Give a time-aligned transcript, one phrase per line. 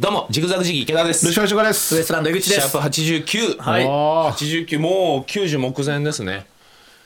[0.00, 1.26] どうも、ジグザグジギー池田です。
[1.26, 2.70] ルシファーシュガでウエすストランド井口です。
[2.70, 3.58] シャープ89。
[3.60, 3.84] はい。
[3.84, 3.88] あ
[4.32, 6.46] 89、もう90目前ですね。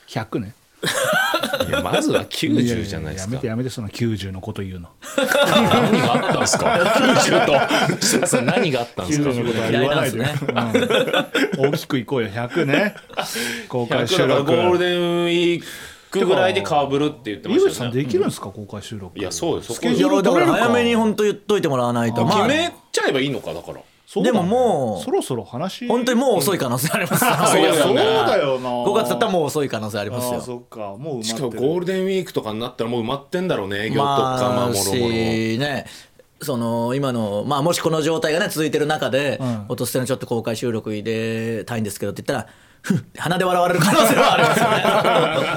[0.07, 0.53] ー100ね。
[1.67, 3.33] いや、まずは90じゃないですか。
[3.33, 3.47] やめて。
[3.47, 4.87] やめてその90のこと言うの。
[5.17, 7.45] 何があったんですか ?90
[7.89, 7.95] と。
[8.01, 10.33] 設楽さん何があったんですか？90のことは言わないで、嫌い
[11.57, 11.71] うん。
[11.73, 12.29] 大きくいこうよ。
[12.29, 12.95] 100ね。
[13.67, 15.63] 公開100収だから録ゴールデンウィー
[16.09, 17.71] クぐらいでかぶるって言ってま井したよね。
[17.73, 18.47] 口さんできるんですか？
[18.49, 19.17] 公開収録。
[19.17, 19.67] いや、そうです。
[19.69, 20.57] そスケジュールだから取れるか？
[20.65, 22.25] 早めに本当言っといてもらわないと。
[22.25, 23.79] まあめちゃえばいいのか、だから。
[24.23, 25.85] でももうそろそろ話。
[25.87, 27.25] 本当にもう遅い可能性あります。
[27.25, 28.69] よ そうだそういやだよな。
[28.69, 30.39] 5月だったらもう遅い可能性ありますよ。
[30.39, 30.95] そっか。
[30.97, 31.67] もうしかも埋まってる。
[31.69, 34.63] ゴールデンウィークとかになったらもう埋まってんだろうね、営業とか、まあ、まあもろ。
[34.67, 34.73] もろ。
[34.73, 35.85] しね。
[36.41, 42.53] その今のまあもしこの状態がね続いてる中でん「落としてのちょっと公開収録入れたいんですけど」って言ったら
[43.17, 44.55] 鼻で笑われる可能性はありま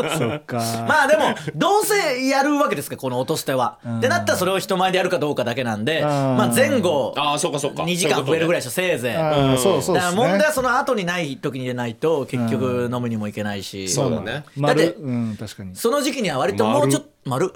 [0.09, 0.31] すよね。
[0.31, 0.57] そっか。
[0.89, 3.79] まあでもどうせやるわけですからこの落としては。
[4.01, 7.83] でなったらそれを人前でやるかどうかだけなんで、まあ、前後ああ、そうかそうか。
[7.83, 9.59] 2時間増えるぐらいでしょせいぜい。
[9.59, 14.45] そうそうだからですね問題はその後にない時に入れないと結局飲むにもいけないし、そうだね。
[14.57, 15.77] 丸だってうん確かに。
[15.77, 17.51] その時期には割ともうちょっと 丸？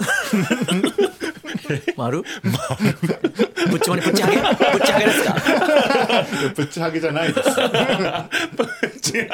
[1.96, 2.22] 丸？
[3.70, 4.50] ぶっちまにぶっち上げぶっ
[4.84, 5.34] ち上げですか？
[6.54, 7.48] プッチハゲじゃないです。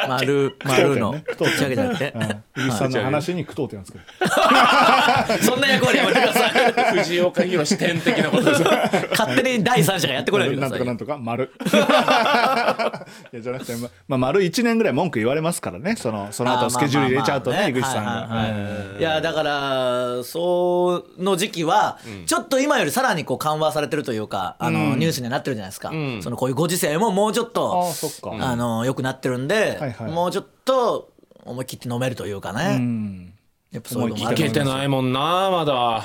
[0.09, 1.25] 丸丸のね。
[1.39, 2.15] ぶっち上げじゃなくて、
[2.57, 3.99] 井口さんの話に句読点けど。
[5.43, 6.99] そんな役割やめてください。
[6.99, 8.63] 藤岡弘点的なことです。
[9.11, 11.51] 勝手に第三者がやってこないでくださいなんとかなんとか丸。
[13.33, 15.97] いやじゃなくてままあ丸1年ぐらい文句言われますからね。
[15.97, 18.93] そのその後スケジュール入れちゃうとね井口さんはいはいはい。
[18.95, 26.23] がいやだからその時期はちょっと今よりさらにこう緩和されてるというかあのニュースにはなってるじゃないですか、ん。
[26.23, 28.47] そのこういうご時世ももうちょっあとあそっか。
[28.47, 30.11] あの良くなってるんで、はいはい。
[30.13, 31.13] もうちょっと
[31.45, 33.33] 思い切って飲めるというかね、うん。
[33.73, 34.37] やっぱそういうのもあい。
[34.37, 36.05] るけてないもんな、まだ。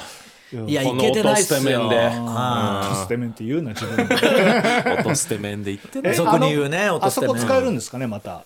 [0.68, 1.98] いやいけてないっす落としてよ面で。
[1.98, 6.12] はステメンって言うな自分で落として面で言ってね。
[6.14, 8.44] え俗に言うね落としてねあそこ使えるんですかねまた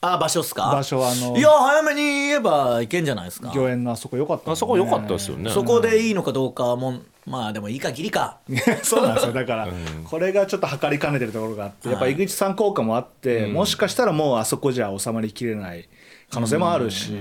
[0.00, 0.70] あ場所っすか？
[0.72, 3.52] 場所あのいや早めに言えばいけんじゃないですか？
[3.54, 5.50] 御苑のあそこ良かったねあそこ良かったですよね。
[5.50, 8.38] そこでいいのかどうかはもうまあでもいいか ぎりか。
[8.82, 9.32] そうなんですよ。
[9.32, 9.68] だから、
[10.08, 15.88] これがちょっと測りかねてるところがあってやっぱ井口さん効果もあって、もしかしたらもうあそこじゃ収まりきれない
[16.30, 17.12] 可能性もあるし、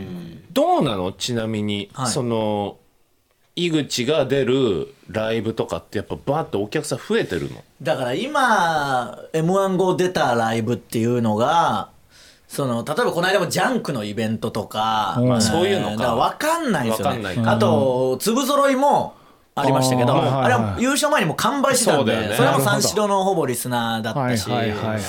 [0.52, 1.12] どうなの？
[1.14, 2.08] ちなみに、はい。
[2.12, 2.78] その
[3.56, 7.64] 井口が出るライブとかってやっぱバーッとお客さん増えてるの？
[7.82, 11.90] だから今 m 1後出たライブっていうのが
[12.48, 16.16] その例えばこの間もジャンクのイベントとか、まあそういうのか。
[16.16, 17.18] 分かんないんですよね。
[17.18, 17.52] わかんないか。
[17.52, 19.16] あと粒揃いも
[19.54, 25.00] ありましたけどあれは優勝前にもう完売してたんでそれも三四郎のほぼリスナーだったしはいはいはいはい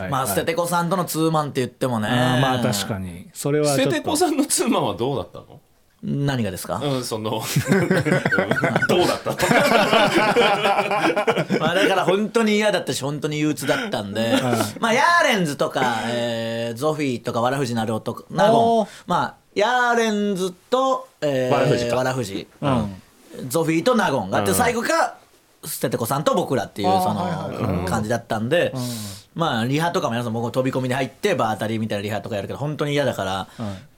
[0.00, 0.10] はい。
[0.10, 2.08] まあ捨ててこさんとのツーマンって言ってもね。
[2.08, 3.28] まあ確かに。
[3.32, 5.60] それは捨ててこさんの妻はどうだったの？
[6.08, 7.78] 何がですか、うんそのうん
[8.88, 9.30] どうだった？
[9.32, 9.36] の
[11.58, 14.34] まあだから本当に嫌だったし本当に憂鬱だったんで、
[14.78, 21.96] まあヤーレンズとか、えーゾフィーとかわらふじなるおとか納お言まあヤーレンズと、えー、わらふじか。
[21.96, 22.46] わらふじ。
[22.60, 23.02] うん。
[23.48, 25.14] ゾフィーと納言があって、最後が
[25.64, 28.72] 捨ててこさんと僕らっていうその感じだったんで、
[29.34, 33.48] まあリハとかも皆さん僕も飛び込みで入って場当たりみたいなリハとかやるけど本当に嫌だから、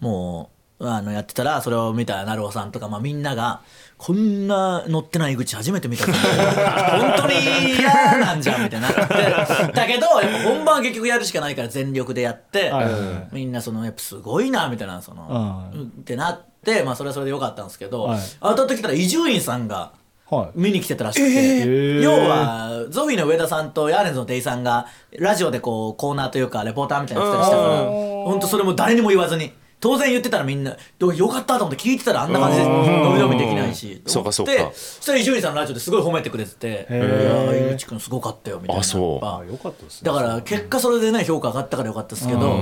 [0.01, 3.63] もうあのやってたらそれを見た成尾さんとか、まあ、みんなが
[3.97, 7.35] こんな乗ってない口初めて見たけど本当に
[7.77, 9.73] 嫌なんじゃんみたいになって。
[9.73, 12.85] だけどやっぱ本番は結局やるしかないから全力でやって、はい。
[12.85, 15.83] はいはいみんなそのやっぱすごいなみたいなその、うん。
[15.83, 18.21] ってなってまあそれはそれでよかったんですけど、はい。
[18.41, 19.93] 後々来たら伊集院さんが
[20.31, 20.59] はい。
[20.61, 22.01] 見に来てたらしくて、ー。
[22.03, 24.87] 要はゾフィーの上田さんとヤーレンズのデイさんが
[25.19, 34.53] ラジオでこうコーナーというかレポーターみたいなのしたから本当それも誰にも言わずに当然言ってたらみんなどうよかったと思って聞いてたらあんな感じで伸び伸びできないしそうかそうか。
[34.53, 38.81] でそしたら伊集院さんのラジオですごい褒めてくれてて「いや井口君すごかったよ」みたいな。
[38.81, 39.13] あそう。
[39.13, 40.11] やっぱあよかったですね。
[40.11, 42.61] だから結果それでね評価上がったからよかったですけど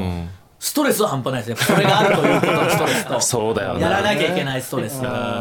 [0.67, 1.77] ストレスは半端ないですね。
[1.77, 3.21] それがあるということのストレスと。
[3.23, 3.81] そうだよな。
[3.81, 5.01] やらなきゃいけないストレス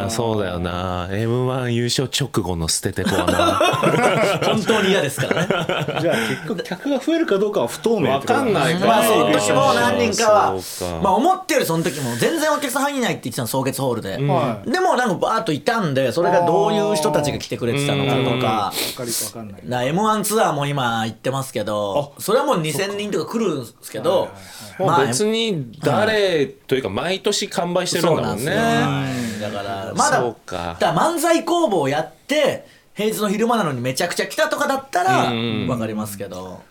[0.10, 1.08] そうだよな。
[1.10, 4.46] m 1優勝直後の捨ててこはな。
[4.46, 5.48] 本当に嫌ですからね。
[6.00, 10.54] じゃあ結局客が増えるかどうかは不透明わかんないかまあその時も何人かは。
[11.02, 14.70] まあ思ってるよりその時も全然お客さん入んないって言ってたの草月ホールで、はい。
[14.70, 18.48] でもなんかバーッといたんでそれがどういう人たちが来てくれてたのかとか。
[18.48, 19.62] わかりわかんない。
[19.66, 24.30] な m 1ツアーも今行ってますけどそれはもう2000人とか来るんですけど
[24.78, 28.46] もまあう別に誰というか毎年完売してるんだもんね。
[28.46, 30.78] なんだからまだそうか。
[30.80, 35.68] だから漫才工房やって平日の昼間なのにめちゃくちゃ来たとかだったらうん。
[35.68, 36.62] 分かりますけど。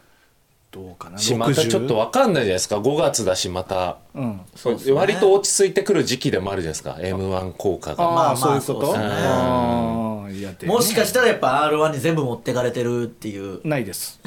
[0.70, 1.18] どうかな。
[1.18, 2.78] しまたちょっと60わかんないじゃないですか。
[2.78, 4.40] 5月だしまたうん。
[4.54, 4.92] そうですね。
[4.92, 6.96] 割と落ち着いてくる時期でもあるじゃないですか。
[7.00, 8.04] m 1効果が。
[8.04, 8.86] まあああそういうこと？
[8.86, 9.06] そうですね。
[9.08, 13.60] ああいやでもしかしたらやっぱ r 1に全部持ってかれてるっていう。
[13.66, 14.20] ないです。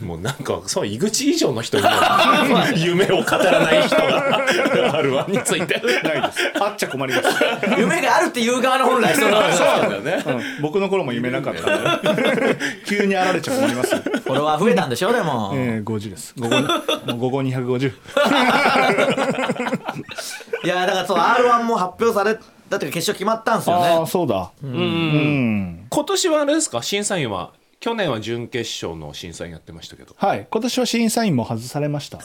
[0.00, 1.90] もうなんかそう井口以上の人にも
[2.76, 4.46] 夢を語らない人が
[5.02, 5.80] R1 について。
[6.02, 6.52] ないです。
[6.60, 7.28] あっちゃ困ります、
[7.78, 10.22] 夢があるっていう側の本来そうなんだよね。
[10.26, 10.30] う
[10.60, 10.62] ん。
[10.62, 12.56] 僕の頃も夢なかったんで。
[12.86, 13.94] 急にあられちゃ困ります。
[13.94, 16.34] よフォロワー増えたんでしょでも、えー、50です。
[16.38, 16.68] 午後も
[17.14, 17.92] う午後250
[20.64, 24.50] いやだからそう r 1も発表されだって決勝決まったんですよああねそうだ。
[24.62, 25.86] うん。
[25.88, 26.82] 今年はあれですか？
[26.82, 27.50] 審査員は？
[27.80, 30.14] 去年は準決勝の審査員やってましたけど。
[30.16, 30.46] はい。
[30.48, 32.18] 今年は審査員も外されました。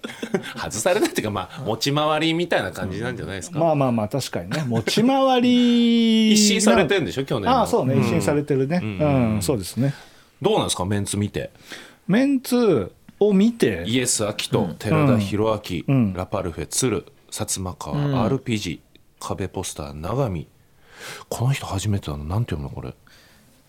[0.56, 4.64] 外されたっていうかまあ持ち回りみたいな感じなんじゃないですか、まあまあまあ確かにね。
[4.66, 7.24] 持ち回り 一新されてるんでしょ？
[7.26, 7.58] 去年の。
[7.58, 7.98] ああそうね。
[7.98, 8.80] 一新されてるね。
[8.82, 9.92] うん、そうですね。
[10.40, 10.86] どうなんですか？
[10.86, 11.50] メンツ見て。
[12.08, 12.90] メンツ
[13.28, 13.84] を見て。
[13.86, 16.12] イエス・アキト、寺田博明、ん。
[16.14, 17.96] ラパルフェ鶴薩摩川、
[18.28, 18.80] RPG
[19.20, 20.48] 壁ポスター永見。
[21.28, 22.24] この人初めてだな。
[22.24, 22.94] なんて読むのこれ？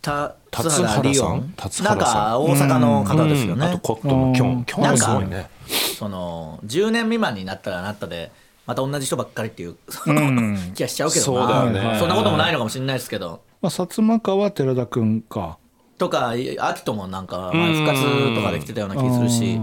[0.01, 1.53] た達津原さん？
[1.55, 1.87] 達原さん。
[1.87, 4.65] なんか大阪の方ですよね、あとコットンのキョン。
[4.65, 5.49] キョンはすごいね。
[5.97, 8.31] その10年未満になったらなったで
[8.65, 11.41] また同じ人ばっかりっていう、その 気がしちゃうけどな。
[11.41, 11.99] そうだよね。
[11.99, 13.41] そんなこともないのかもしれないですけど。
[13.61, 15.57] まあ、薩摩川寺田君か
[15.97, 19.59] とか秋ともなんか前復活とかできてたような気するし。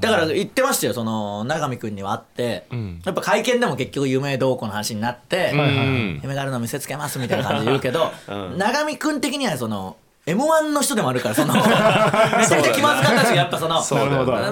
[0.00, 2.66] だから言ってましたよその永見君には会って、
[3.06, 6.20] やっぱ会見でも結局夢どうこうの話になって、うん。
[6.22, 8.12] 夢があるの見せつけますみたいな感じで言うけど、
[8.58, 13.82] 永見君的にはその m 1の人でもあるからその めちゃくちゃ気まずかったしやっぱその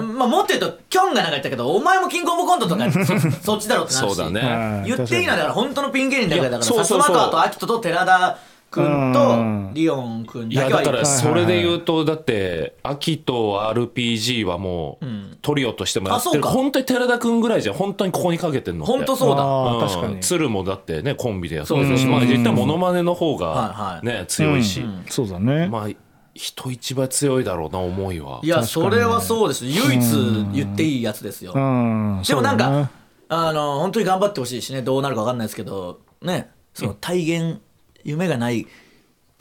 [0.01, 2.99] まあ、もっと言うとキョンがなんか言ったけどお前もキングオブコントとか そ
[3.41, 4.15] そっちだろうってなるし。
[4.15, 4.41] そうだね。
[4.41, 6.99] はい言っていいのはだから本当のピン芸人だけだからいやそうそうそう。
[6.99, 8.37] 薩摩川と秋人と寺田
[8.73, 9.71] 君うとん。
[9.73, 15.05] リオン君いだけはやだからいそれで言うとだって秋と RPG はもう
[15.41, 16.29] トリオとしてもやってる。
[16.31, 16.49] あそうか。
[16.49, 17.75] 本当に寺田君ぐらいじゃん。
[17.75, 18.93] 本当にここにかけてんのって。
[18.93, 19.87] 本当そうだ。
[19.87, 20.19] 確かに。
[20.19, 22.05] 鶴もだってねコンビでやってるし。
[22.07, 24.05] まあ実際モノマネの方はいはい。
[24.05, 24.83] がね強いし。
[25.09, 25.89] そうだね、まあ
[26.35, 28.39] 人一倍強いだろうな思いは。
[28.43, 31.53] いやそれはそうです唯一言っていいやつですよ。
[31.53, 32.23] うん。
[32.27, 32.89] でもなんか、そうだね。
[33.29, 34.81] あの本当に頑張ってほしいしね。
[34.81, 36.49] どうなるか分かんないですけどね。
[36.73, 37.61] その体現
[38.03, 38.67] 夢がない。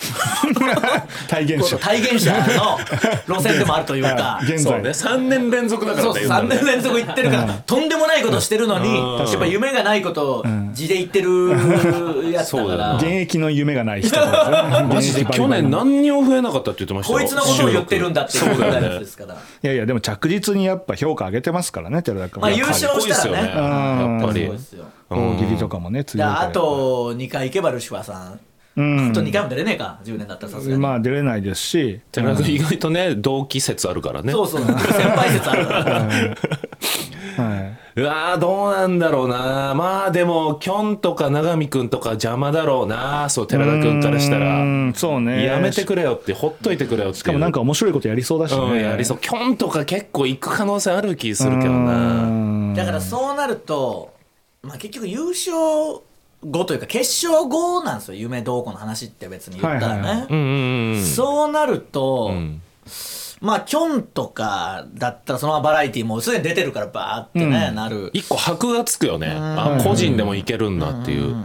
[1.29, 1.79] 体現者。
[1.79, 4.41] 体現者の路線でもあるというか。
[4.43, 4.59] 現在。
[4.59, 4.91] そうね。
[4.91, 6.27] 3年連続だからそう3ね。
[6.27, 10.45] 言うのね年連続言ってるから、とんでもないことしてるのに、やっぱ夢がないことを
[10.75, 14.19] 地で言ってるやつだから、現役の夢がない人
[14.89, 22.41] マジで去年何にも増えなかったって言ってましたよこいつのことを言ってるんだっていうぐらいのやつですから、いやいやでも着実にやっぱ評価上げてますからね寺田君。
[22.41, 23.49] まあ優勝したらね。
[23.49, 24.51] やっぱり
[25.11, 28.41] 大喜利とかもねあと2回行けばルシファーさん、
[28.77, 29.11] うん。
[29.11, 32.01] あと2回も出れねえか10年だったらさすがに、まあ出れないですし。
[32.11, 34.33] 寺田君意外とね同期説あるからね。
[34.33, 34.63] そうそう。
[34.63, 35.85] 先輩説あるから。
[37.35, 39.75] はうわーどうなんだろうな。
[39.75, 43.29] まあでもきょんとか永見くんとか邪魔だろうな。
[43.29, 45.45] そう寺田君からしたうらんそうね。
[45.45, 49.19] やめてくれよってほっといてくれよってしかもなんか面白いことやりそうだしうんねやりそう。
[49.19, 52.75] きょんとか結構行く可能性ある気するけどな。
[52.75, 54.15] だからそうなると、
[54.63, 55.61] まあ、結局優勝
[56.45, 58.15] 後というか決勝後なんですよ。
[58.15, 60.27] 夢どうこうの話って別に言ったらね、はいはいはい。
[60.31, 62.63] うんうんうんそうなると、ん。
[63.41, 68.11] まあキョンとかだったらそのままバラエティーもすでに出てるからバーってね、なる。
[68.13, 69.29] 一個箔がつくよね。
[69.31, 71.37] あ個人でもいけるんだっていう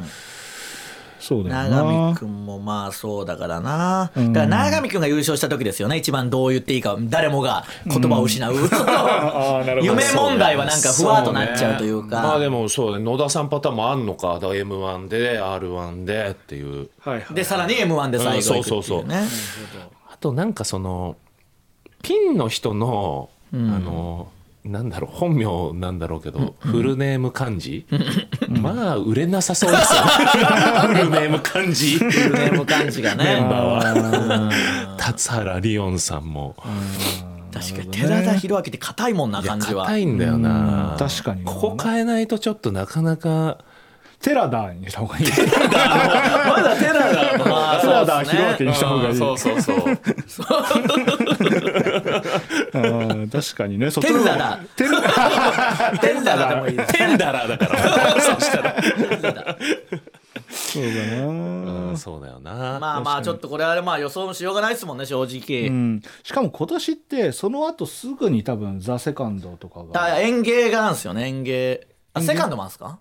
[1.27, 5.97] そうだよ永見な君もまあそうだからな、だから永見君が優勝した時ですよね。
[5.97, 8.53] 一番どう言っていいか誰もが言葉を失う、
[8.87, 9.93] ああなるほど。
[9.93, 12.15] 夢問題はなんかふわっとなっちゃうというか。
[12.15, 14.35] そねまあでもそうね野田さんパターンもあんのか。
[14.35, 16.89] だから m 1で r 1でっていう。
[17.01, 17.33] はいはい。
[17.33, 19.05] でさらに m 1で最後行くっていうそうそうそう。
[20.09, 21.17] あとなんかその
[22.03, 24.29] ピンの人の、あの
[24.63, 27.85] なんだろう本名なんだろうけど、フルネーム漢字、
[28.61, 30.01] まあ売れなさそうですよ。
[30.05, 30.09] ね
[30.87, 33.23] フルネーム漢字フルネーム感じがね。
[33.23, 34.51] メンバーは。
[34.97, 36.55] 達原リオンさんも。
[37.53, 39.85] 確かに寺田裕明って硬いもんな感じは。
[39.85, 40.91] 硬いんだよな。
[40.91, 40.97] うん。
[40.97, 41.51] 確かにな。
[41.51, 43.59] ここ変えないとちょっとなかなか
[44.21, 45.25] テラダにした方がいい。
[45.25, 45.31] ま
[46.61, 48.41] だテラがまあテラダそうですね。
[48.57, 49.15] 弘明にした方がいい。
[49.15, 49.77] そうそうそう。
[52.73, 52.79] う
[53.23, 53.91] ん確かにね。
[53.91, 54.91] テのンダだテン
[56.23, 56.49] ダラ。
[56.55, 58.21] でもいいですテンダラーだから。
[58.21, 58.75] そしたら。
[60.49, 61.27] そうだな。
[61.27, 61.31] う
[61.93, 62.79] んそうだよな。
[62.79, 66.01] まあまあちょっとこれはまあ予想もしようがないですもんね正直、うん。
[66.23, 71.87] しかも今年ってその後すぐに多分「ザ・セカンドとかだか園芸がなんですよね園芸。
[72.13, 72.99] あセカンドもあるんですか？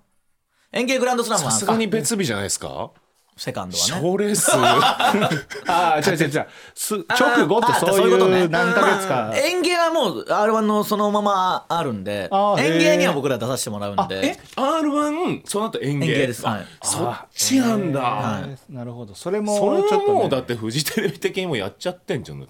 [0.76, 2.90] 園芸グランドスラムはさすがに別日じゃないですか？
[3.37, 4.00] セカンドはね。
[4.00, 4.50] 賞レース。
[4.57, 5.31] あ
[5.69, 6.47] あ違う違う違う。
[6.75, 9.14] す直後ってあそういことねう何ヶ月か。
[9.14, 14.26] まあ園芸はもう R1 のそのままあるんであーへー園芸には僕ら出させてもらうんで。
[14.26, 16.07] え R1 その後演芸？
[16.07, 16.47] 園芸です。
[16.47, 16.66] はい。
[16.83, 18.73] そっちなんだ、はい。
[18.73, 19.14] なるほど。
[19.14, 22.40] それもそれちょっと、ね、はもうだってフジテレビ的にもやっちゃってんじゃん。
[22.40, 22.47] だ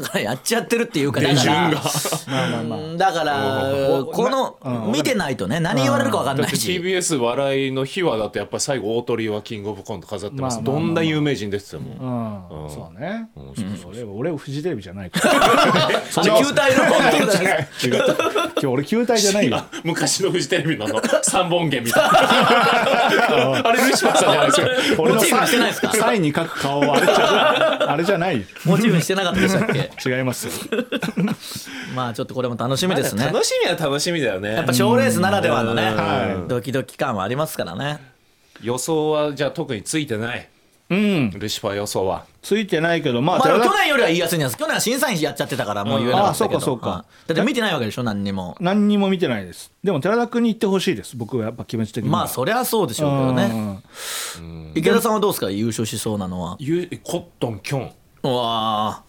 [0.00, 1.40] からやっちゃってるっていうかだから。
[1.42, 1.82] 手順が。
[2.28, 2.78] まあまあまあ。
[2.78, 12.56] うんだからおこのうん見てないとね何言われるか分かんだってないし TBS 笑いの日はだってやっぱり最後大鳥はキングオブコント飾ってます、どんな有名人出てても、う。
[12.56, 12.70] ん、うん。
[12.70, 13.28] そうね、
[14.16, 15.34] 俺俺フジテレビじゃないから。
[15.34, 17.92] あ球体の本当だね違う。
[17.96, 19.56] 今日俺球体じゃないよ。
[19.56, 22.10] あ 昔のフジテレビのあの 三本毛みたいな
[23.68, 28.38] あれルシファーさんじゃないですか俺のモチーフにしてないですかサインに書く顔はあれじゃあれじゃない。
[28.38, 30.10] よモチーフにしてなかったでしたっけ？
[30.10, 30.52] 違いますよ。
[31.94, 33.26] まあちょっとこれも楽しみですね。
[33.26, 34.54] 楽しみは楽しみだよね。
[34.54, 36.48] やっぱ賞レースならではのねはい。
[36.48, 37.98] ドキドキ感はありますからね
[38.62, 40.48] 予想はじゃあ特についてない。
[40.90, 41.30] うん。
[41.30, 42.24] ルシファー予想は。
[42.40, 44.56] ついてないけどまあまあ去年よりは言いやすいんです。
[44.56, 46.78] 去年は審査員やっちゃってたからもう言えなかったけどあそうか。
[46.78, 48.56] そうかはいだって見てないわけでしょ何にも。
[48.58, 49.70] 何にも見てないです。
[49.84, 51.14] でも寺田君に言ってほしいです。
[51.16, 52.20] 僕はやっぱ気持ち的には。
[52.20, 53.82] まあそりゃそうでしょうけどね。
[54.74, 55.50] 池田さんはどうですか？
[55.50, 56.56] 優勝しそうなのは。
[56.58, 57.92] ゆコットンキョン。
[58.22, 59.02] うわ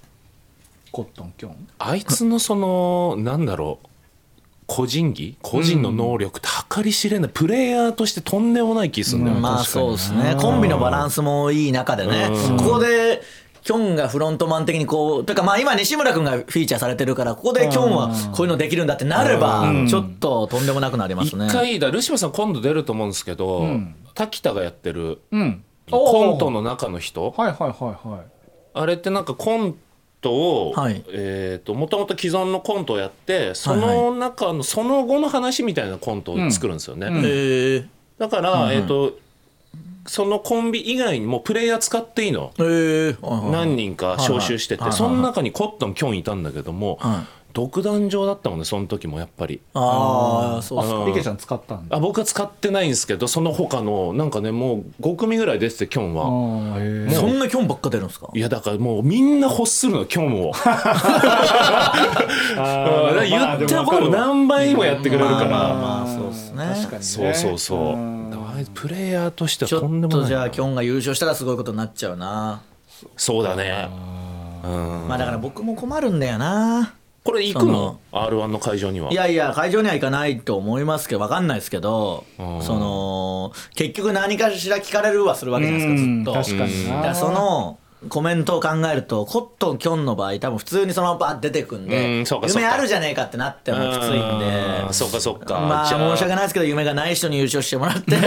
[0.91, 1.68] コットンキョン？
[1.77, 3.88] あいつのそのなんだろう
[4.69, 10.35] 個人技個人の能力って計り知れないプレイヤーとしてとんでもない気するんだよね、まあそうですね。
[10.39, 12.29] コンビのバランスもいい中でね。
[12.57, 13.21] ここで
[13.63, 23.67] キョンがフロントマン的にこうというかまあ今西村君がフィーチャーされてるからここでキョンはこういうのできるんだってなればちょっととんでもなくなります一ね回だルシファーさん今度出ると思うんですけど、
[24.13, 25.63] 滝田がやってるうん。
[25.91, 27.33] コントの中の人。
[27.35, 28.21] はいはいはいはい。
[28.75, 29.75] あれってなんかコン
[30.21, 31.03] トを、はい。
[31.09, 33.79] えー、ともともと既存のコントをやってそはい。
[33.79, 37.85] の中のその後の話みたいなコントを作るんですよね、へえ
[38.17, 39.17] だから、えー、と
[40.05, 44.97] そのコンビ以外にもプレイヤー使っていいの、何人か招集してて、はいはい。
[44.97, 49.60] その中にコットンキョンいたんだけども、はい独壇場だったもんねその時もやっぱり。
[49.74, 51.98] ああそうそうあリケちゃん使ったんだ。
[51.98, 56.25] あ僕は使ってないんですけどその他のなんかねもう5組ぐらい出ててキョンは。
[56.25, 58.29] あーへえそんなキョンばっか出るんですか？
[58.34, 60.53] いやだからもうみんな欲するのキョンを。
[63.29, 66.58] 言ったことまあ何倍もやってくれるから、まあまあそうですね。
[66.58, 67.00] 確かにね。
[67.01, 67.96] そうそうそう、
[68.74, 70.22] プレイヤーとしてちょはとんでもない。
[70.22, 72.62] っとじゃあキョンが優勝したらすごいことになっちゃうな。
[73.18, 73.44] そう。
[73.44, 73.89] だね。
[74.63, 75.08] うん。
[75.08, 76.94] まあだから僕も困るんだよな
[77.29, 79.12] これ行くの？r 1の会場には？
[79.12, 86.33] いやいや会場には行かないと思いますけど分かんないですけどうんその結局何かしら聞かれるはするわけじゃないですかずっと。
[86.33, 86.57] 確
[87.01, 92.62] かにそのコメントを考えるとコットンキョンの場合多分普通にそのままバッ出てくんうでんそうかそうか。
[92.62, 94.20] 夢あるじゃねえかってなってもきついんで
[94.88, 95.60] うんそうかそうか。
[95.60, 98.15] まあ申し訳ないですけど夢がない人に優勝してもらって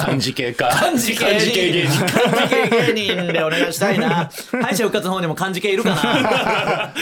[0.00, 0.68] 漢字系か。
[0.70, 4.28] 漢字系漢字系芸人漢字系芸人でお願いしたいな。
[4.60, 6.92] 敗者復活の方にも漢字系いるかな。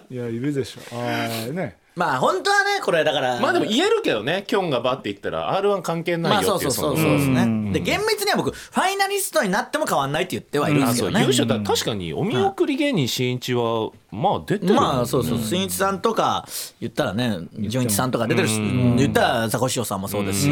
[0.10, 0.80] いやいるでしょ。
[0.96, 3.40] ああねまあ本当はねこれだから。
[3.40, 14.74] まあでも言えるけどねキョンがバッて言ったら r 1関係なまあいよそうそうっていうそうそうですのねで厳密には僕ファイナリストになっても変わんないって言ってはいるんであそうすけどね優勝だ確かにお見送り芸人しんいちはまあ出てる。
[14.74, 16.46] まあそうそうしんいちさんとか
[16.80, 20.48] 言ったらね純一さんとか出てるし言ったらザコシショウさんもそうですし。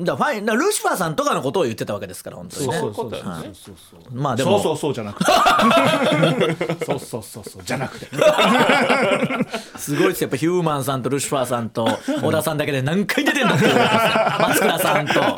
[0.00, 2.78] だファイだルシファーさんとかのことを言ってたわけですから本当にね。
[2.78, 3.30] そういうことだよね。
[3.44, 4.14] そうそうそう。
[4.14, 4.58] まあでも。
[4.58, 6.84] そうそうそうじゃなくて。
[6.86, 7.62] そうそうそうそう。
[7.64, 8.06] じゃなくて。
[9.76, 10.22] すごいです。
[10.22, 11.86] やっぱヒューマンさんとルシファーさんと
[12.22, 15.14] 小田さんだけで何回出てんだっていう松倉さんと。
[15.14, 15.36] 確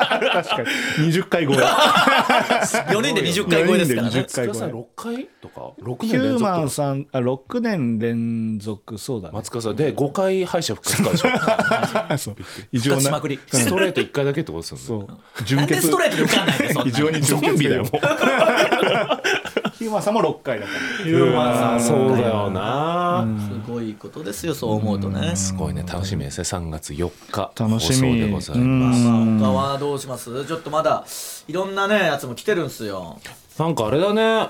[0.49, 0.61] か
[0.97, 1.11] に。
[1.11, 1.55] 20回超え。
[2.89, 4.13] 4人で20回超えですからね。
[4.15, 4.47] で20回超え。
[4.47, 6.43] 松川さん6回とか？6ヒ年連続？
[6.43, 9.33] マンさんあ6年連続そうだね。
[9.35, 12.35] 松川さんで5回敗者復活かでしょそう。
[12.71, 13.11] 異常な。
[13.11, 13.39] まくり。
[13.47, 15.05] ストレート1回だけってことですよね。
[15.07, 15.07] そう。
[15.07, 15.65] な純潔。
[15.65, 17.91] んでストレートで受かんないんだよそんな異常にゾンビだよもう
[19.79, 23.25] ヒューマンさんも6回だからヒューマンさんそうだよな
[23.65, 25.33] すごいことですよそう思うとね。
[25.37, 26.43] すごいね楽しみですね。
[26.43, 28.21] 3月4日楽しみ。
[28.27, 28.89] 放送でございうん。
[28.89, 30.45] ますまあ他はどうします？
[30.45, 31.05] ちょっとまだ
[31.47, 33.21] いろんなねやつも来てるんすよ。
[33.57, 34.49] なんかあれだね。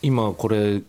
[0.00, 0.80] 今これ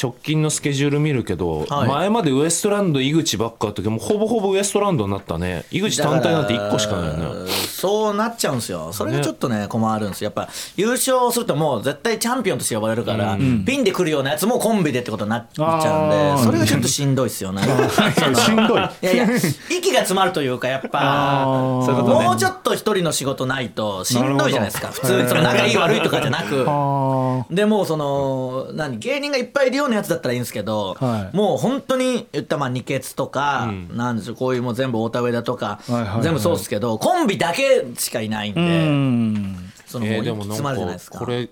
[0.00, 1.88] 直近のスケジュール見るけど、はい。
[1.88, 5.64] 前までウエストランド井口ばっかだったけどもうほぼほぼウエストランドになったね。
[5.72, 8.92] 井口単体なんて1個しかないよねそうなっちゃうんですよ。
[8.92, 10.26] それがちょっとね困るんですよ。
[10.26, 17.62] やっぱ優勝するともう絶対チャンピオンとして呼ばれるから、ピンで来るようなやつもコンビでってことになっちゃうんでそれがちょっとしんどいっすよね。
[18.34, 18.82] しんどい。
[19.02, 19.28] いやいや
[19.70, 21.44] 息が詰まるというかやっぱ
[21.92, 22.24] ういうね。
[22.26, 24.88] もうちょっと一人の仕事ないとしんどいじゃないですか。
[24.88, 26.66] 普通にその仲いい悪いとかじゃなく。
[26.68, 31.36] あでもうその何芸人がいっぱいいるようなやつだったらいいんですけど、はい。
[31.36, 34.18] もう本当に言ったらまあ二血とか、なん。
[34.18, 35.80] でしょうこういうもう全部太田上田とか、
[36.22, 38.60] 全部そうですけどコンビだけしかいないんで、
[38.90, 39.72] ん。
[39.86, 40.24] そのもう
[40.72, 41.18] るじゃないですか。
[41.18, 41.48] これ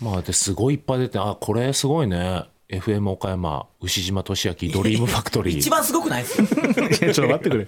[0.00, 5.56] まあですごいいっぱい出てあこれすごいね FM 岡山牛島俊明ドリームファクトリー。
[5.58, 6.38] 一番すごくないです？
[7.06, 7.66] よちょっと待ってくれ。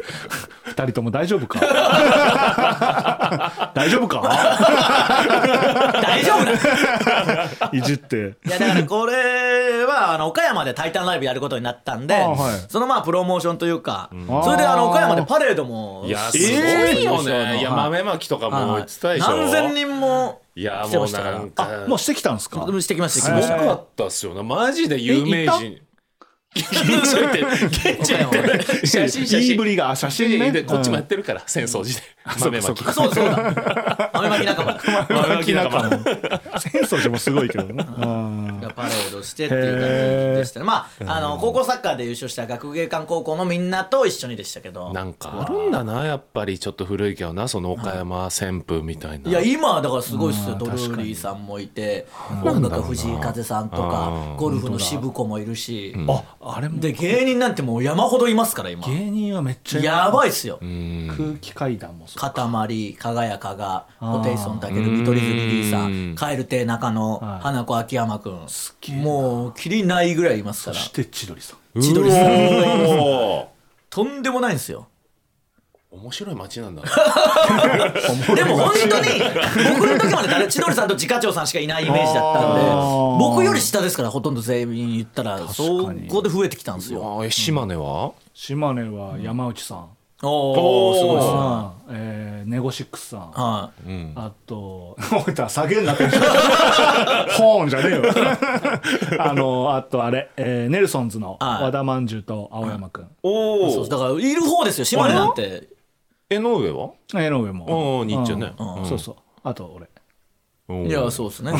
[0.64, 1.58] 二人とも大丈夫か？
[3.74, 4.20] 大丈夫か？
[6.02, 6.52] 大丈夫だ
[7.72, 8.34] いじって。
[8.46, 12.60] いやだからこれはあの岡山で「タイタンライブ」やることになったんで、あはい。
[12.68, 14.26] そのまあプロモーションというか、ん。
[14.44, 18.74] それであの岡山でパレードもいやすすごいよね、はいいや豆まきとかもはい。
[18.76, 21.84] 言ってたでしょ、何千人もいやもうなんか。
[21.84, 22.66] あもうしてきたんですか？
[22.80, 24.42] してきましたすごかったっすよね。
[24.42, 25.78] マジで有名人。
[26.52, 28.30] 現地行って現地行っ
[28.80, 30.50] て写真写真言いぶりがあ写真ね。
[30.50, 32.02] でこっちもやってるから戦争時代
[32.40, 32.84] 豆まき。
[32.84, 34.10] あそうだそうだ。
[34.12, 35.06] 豆まき仲間だ。
[35.08, 36.00] 豆まき仲間。
[36.54, 37.74] 浅草寺もすごいけどね
[38.70, 40.66] うんパレードしてっていう感じでしたね。
[40.66, 44.92] まああの高校サッカーで優勝した学芸館高校のみんなと一緒にでしたけど。
[44.92, 49.30] なんかあるんだなやっぱりちょっと古いけどなその岡山旋風みたいな。
[49.30, 50.52] いや今だからすごいっすよ。
[50.52, 50.58] うん。
[50.58, 52.06] ドルーリーさんもいて
[52.44, 54.36] 音楽藤井風さんとかうん。
[54.36, 55.94] ゴルフの渋子もいるし。
[56.08, 56.80] ああれも。
[56.80, 58.86] で芸人なんてもう山ほどいますから今。
[58.86, 60.58] 芸人はめっちゃやばいっすよ。
[60.60, 61.14] うん。
[61.16, 62.30] 空気階段もそう。
[62.30, 64.06] 塊輝かがー。
[64.06, 66.12] ホテイソンたける見取り図リリーさうん。
[66.12, 67.42] ん蛙亭中野はい。
[67.42, 68.32] 花子秋山くん。
[68.32, 68.46] げえな
[68.92, 70.76] もうきりないぐらいいますから。
[70.76, 71.78] そして千鳥さん。
[71.78, 73.46] う千鳥さん。
[73.90, 74.56] とんでもないん。
[74.56, 74.86] ですよ
[75.92, 76.82] 面白い街なんだ。
[76.82, 76.88] な
[78.36, 79.08] でも本当に
[79.76, 82.60] 僕の時まで誰千鳥さんと自家長さんしかいないイメージだったんで
[83.18, 87.28] 僕より下ですからほとんど全員言ったらそこで増えてきたんですよ。
[87.30, 88.12] 島根は？
[88.34, 89.88] 島根は山内さん
[90.22, 91.38] おおすごいですね
[91.92, 94.96] えーネゴシックスさんはうんあと、
[95.26, 96.08] おいた下げんなって。
[97.38, 98.02] ホーンじゃねえよ。
[99.22, 103.04] あの、あとあれ、えーネルソンズのはい和田まんじゅうと青山くん。
[103.04, 105.68] いおおそうだからいる方ですよ島根なんて
[106.28, 106.90] 江上は？
[107.14, 107.98] 江上も。
[107.98, 109.16] おーニッチェねうんうんそうそう。
[109.44, 109.88] あと俺。
[110.86, 111.52] いやそうですね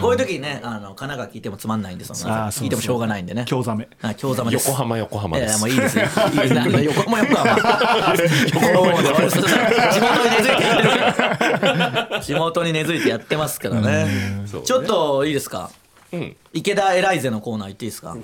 [0.00, 3.88] こういう時にねあの神奈川聞いてもつまんないんでそんな聞いてもしょうがないんでね京ザメ。
[4.00, 6.04] はい京玉です横浜横浜ですもういいですよ。
[6.32, 7.50] いいですなんだ横浜横浜。
[8.54, 10.96] 横浜地元に根付いてやってるか
[12.10, 12.20] ら。
[12.22, 14.06] 地元に根付いてやってますからね。
[14.64, 15.70] ちょっといいですか？
[16.12, 18.14] うん池田エライゼのコーナー行っていいですか？
[18.14, 18.20] な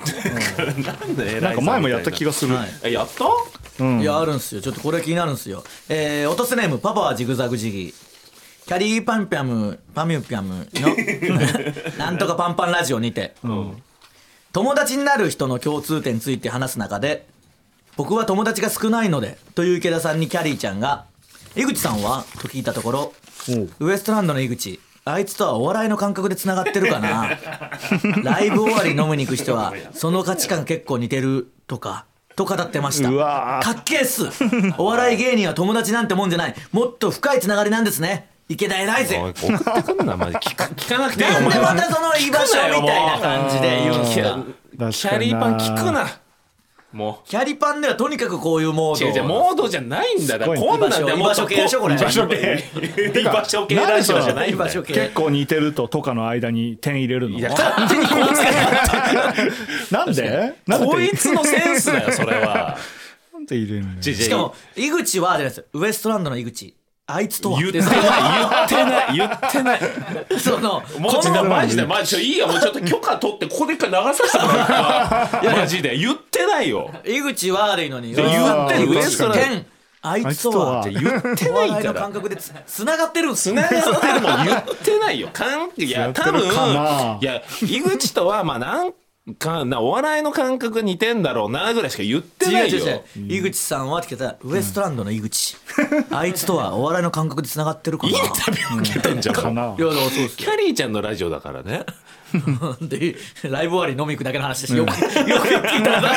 [1.06, 2.54] んでなんか前もやった気がする。
[2.54, 3.24] はいえやった？
[3.80, 4.60] うんいやあるんすよ。
[4.62, 5.62] ちょっとこれ気になるんすよ。
[5.88, 8.13] えー、落とせネームパパはジグザグジギー。
[8.66, 13.34] キャリーパンピャムパミュピャムの なんとかパンパンラジオにて、
[14.52, 17.26] 友達になる人の共通点について話す中で
[17.96, 21.04] 僕は友達が少ないのでという池田さんにキャリーちゃんが
[21.56, 23.12] 「井口さんは?」と聞いたところ
[23.80, 27.38] ウエストランドの井口あいつとはお笑いの感覚でつながってるかな？
[28.24, 33.10] ライブ終わり飲みに行く人はその価値観結構似てるとかと語ってました。
[33.10, 34.22] かっけえっす。
[34.78, 36.54] お笑い芸人は友達なんてもんじゃない。
[36.72, 39.16] もっと深いつながりなんですね池田偉いぜ。
[39.18, 40.36] 送ってくんなマジ。
[40.36, 44.44] 聞か 聞かなくていいよなんでまたその居場所みたいな感じで言うんすか
[44.76, 46.06] キャキャリーパン聞くな。
[46.92, 50.38] もキャリパンではとにかくこういうモう違う違うードモードじゃないんだ。
[50.38, 51.96] だからこんなんで居場所系でしょこれ。
[51.96, 52.64] 居場所系。
[53.20, 54.92] 居場所系ラジオじゃないんだよ居場所系。
[54.94, 57.38] 結構似てるととかの間に点入れるの？
[57.38, 59.42] いや勝手にこいつがやって。
[59.90, 60.54] なんで？
[60.68, 62.78] なんでこいつのセンスだよそれは。
[63.32, 65.64] なんで入れるの違う違うしかも井口はじゃないです。
[65.72, 67.60] ウエストランドの井口あいつとは。
[67.60, 68.06] 言ってない言
[68.64, 69.80] ってない言ってない。
[70.40, 72.46] そのもうちょこのマジでマジでいいよ。
[72.46, 75.56] もうちょっと許可取ってここで一回流させてもらうから。
[75.60, 75.98] マジで。
[75.98, 76.90] 言ってないよ。
[77.04, 78.14] 井口は悪いのに。
[78.14, 79.66] 言ってるウエストラン
[80.06, 82.00] あいつとはあいつ言っておないから。
[82.00, 84.44] 感覚でつがってるんすつながってるもん。
[84.44, 85.28] 言ってないよ。
[85.32, 86.42] かんいや、多分、
[87.20, 88.92] いや、井口とは、まあ、なん
[89.38, 92.78] かな、お笑いの感覚似てんだろうな、ぐらいしか言ってないよ。
[92.78, 93.38] 違う違う違う。
[93.38, 94.24] 井口さんはって聞いた。
[94.24, 95.56] らウエストランドの井口。
[96.12, 99.34] あいつとはお笑いの感覚でつながってるかなインタビュー受けてんじゃん。
[99.34, 101.86] いやだからそうですキャリーちゃんのラジオだからね。
[102.82, 106.14] でライブ終わり飲み行くだけの話ですよくよくよく聞いたら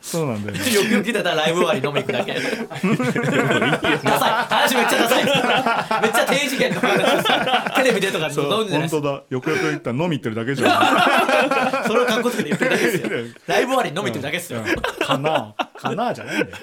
[0.00, 0.72] そうなんだよね。
[0.72, 2.34] よくよく聞いたらライブ終わり飲み行くだけ。
[2.34, 4.30] ダサい。
[4.48, 5.24] 話めっちゃダサい。
[5.24, 9.22] めっちゃ低次元のテレビでとか飲んでない本当だ。
[9.30, 13.10] よくよく言ったら飲み行ってるだけじゃ それを格好つけて言ってるだけですよ。
[13.46, 14.60] ライブ終わり飲み行ってるだけですよ。
[14.60, 14.64] ん。
[14.64, 16.56] かなかなじゃないんだよ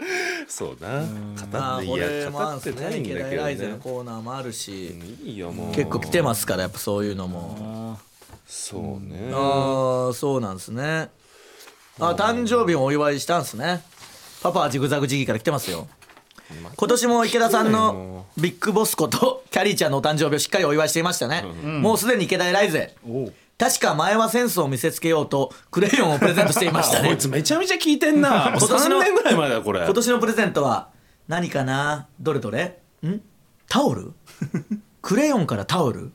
[0.48, 1.00] そうな。
[1.00, 3.80] 語っていやれもあるん語ってんだけどライゼのね。
[3.82, 5.74] コーナーもあるしいいよ、もう。
[5.74, 7.98] 結構来てますからやっぱそういうのも。
[8.46, 9.30] そうね。
[9.32, 11.10] ああそうなんですね。
[11.98, 13.82] あ誕生日もお祝いしたんですね。
[14.42, 15.88] パパはジグザグジギーから来てますよ。
[16.76, 21.42] 今年も池田さんのビッグボスことキャリーちゃんのお誕生日をしっかりお祝いしていましたね、
[21.80, 28.48] もうすでに池田偉いぜおう確か前はセンスを見せつけようとクレヨンをプレゼントしていましたこねいつめちゃめちゃ聞いてんな。
[28.58, 29.84] 今年の3年ぐらい前だよ、これ。
[29.84, 30.88] 今年のプレゼントは
[31.28, 32.08] 何かな？
[32.18, 32.80] どれどれ？
[33.06, 33.20] ん？
[33.68, 34.14] タオル？
[35.00, 36.10] クレヨンからタオル？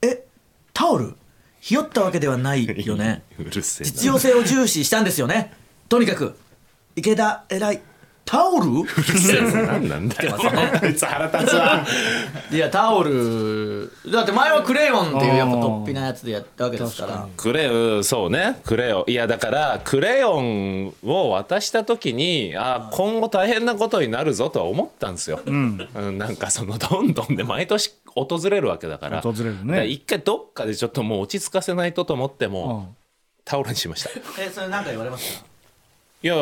[0.00, 0.24] え？
[0.72, 1.16] タオル？
[1.58, 3.24] ひよったわけではないよね。
[3.36, 3.92] うるせえな。
[3.92, 5.52] 実用性を重視したんですよね。
[5.88, 6.36] とにかく
[6.94, 7.82] 池田偉い
[8.30, 8.84] タオル？
[9.66, 10.36] 何なんだよ。
[10.38, 11.84] 腹立つわ。
[12.48, 13.90] いやタオル。
[14.12, 17.26] だって前はクレヨンっていうやっぱ突飛なやつでやったわけですから。
[17.36, 18.60] クレヨンそうね。
[18.64, 19.10] クレヨン。
[19.10, 25.88] いやだからクレヨンを渡した時にあ今後大変なことになるぞとは思ったんですよ、うん。
[26.16, 29.22] なんかそのどんどんで毎年訪れるわけだから。
[29.22, 29.88] 訪れるね。
[29.88, 32.94] 一回どっかでちょっともう落ち着かせないとと思っても、
[33.44, 34.10] タオルにしました。
[34.40, 35.46] えそれ何か言われました？
[36.22, 36.36] いや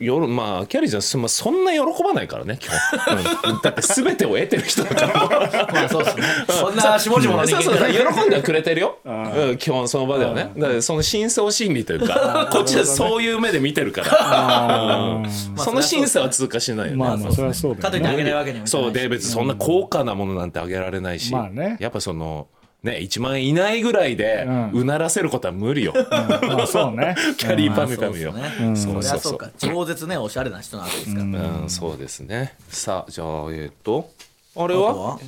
[0.00, 3.18] よまあキャリーさんまあそんな喜ばないからね基本、
[3.52, 3.60] うん。
[3.62, 5.68] だって全てを得てる人だから。
[5.72, 6.22] まあそうですね。
[6.48, 10.50] そんな下々の人そうそう間じゃない喜んではくれてるよ、うん、基本その場ではね。
[10.56, 15.30] だからその深層心理というか こっちはそういう目で見てるから、うん。
[15.56, 18.86] その審査は通過しないよね、まあまあそれはそうだかといってあげないわけにもいかないし。
[18.86, 21.76] そうで別にそんな高価なものなんてあげられないし、まあね。
[21.78, 22.48] やっぱその
[22.82, 27.14] ね1万円以内ぐらいでうならせることは無理よ、まあそうね。
[27.36, 28.76] キャリーパミュパミュよ、うですね。
[28.76, 29.38] そうそうそう。
[29.38, 29.50] か。
[29.58, 31.26] 超絶ねおしゃれな人なわけですから、う
[31.66, 32.54] ん、そうですね。
[32.68, 34.10] さあじゃあえっ、と
[34.56, 34.90] あれは？
[34.90, 35.18] あとは？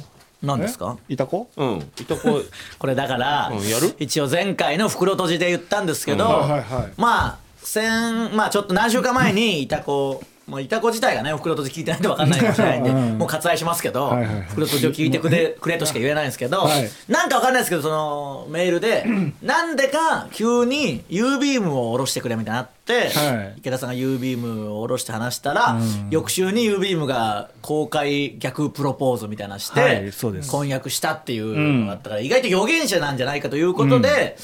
[0.43, 0.97] 何ですか？
[1.09, 1.49] いた子？
[1.57, 1.79] うん。
[2.01, 2.43] いた子。
[2.79, 3.95] これだから、うんやる？
[3.99, 6.93] 一応前回の袋閉じで言ったんですけど、はいはいはい。
[6.97, 13.19] まあ先まあちょっと何週間前にいた子もうイタコ自体がね袋閉じ聞いてないと分かんないかもしれないんで、うん。
[13.19, 14.43] もう割愛しますけど、はいはいはい。
[14.43, 16.91] 袋閉じを聞いてくれくれとしか言えないんですけど、はい。
[17.09, 19.05] なんか分かんないですけどそのメールで
[19.43, 23.59] なんでか急に U ビームを下ろしてくれみたいになって、はい。
[23.59, 25.79] 池田さんが ゆうびーむを下ろして話したら、
[26.11, 30.51] 翌週に U ビームが公開逆プロポーズみたいなのして、はいそうです。
[30.51, 34.37] 婚約したっていうのがあったから、意外と予言者なんじゃないかということで、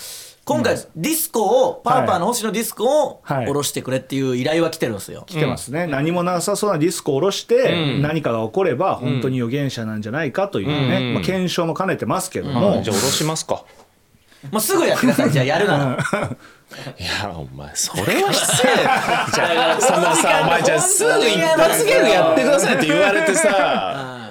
[0.49, 3.47] 今回ディスコをパーパーの星野ディスコをはい。
[3.47, 5.25] 下ろしてくれっていう依頼は来てるんですよ。
[5.27, 13.65] 来てますね、何もなさそうなディスコを下ろして、何かが起これば本当に預言者なんじゃないかというね、まあ、検証も兼ねてますけども、じゃあ下ろしますか。
[14.51, 15.31] もうすぐやってください。
[15.31, 15.97] じゃあやるなら。
[16.99, 18.73] いやお前それは失礼。
[18.77, 24.31] じゃあそのさお前じゃあすぐ一発ギャグやってくださいって言われてさ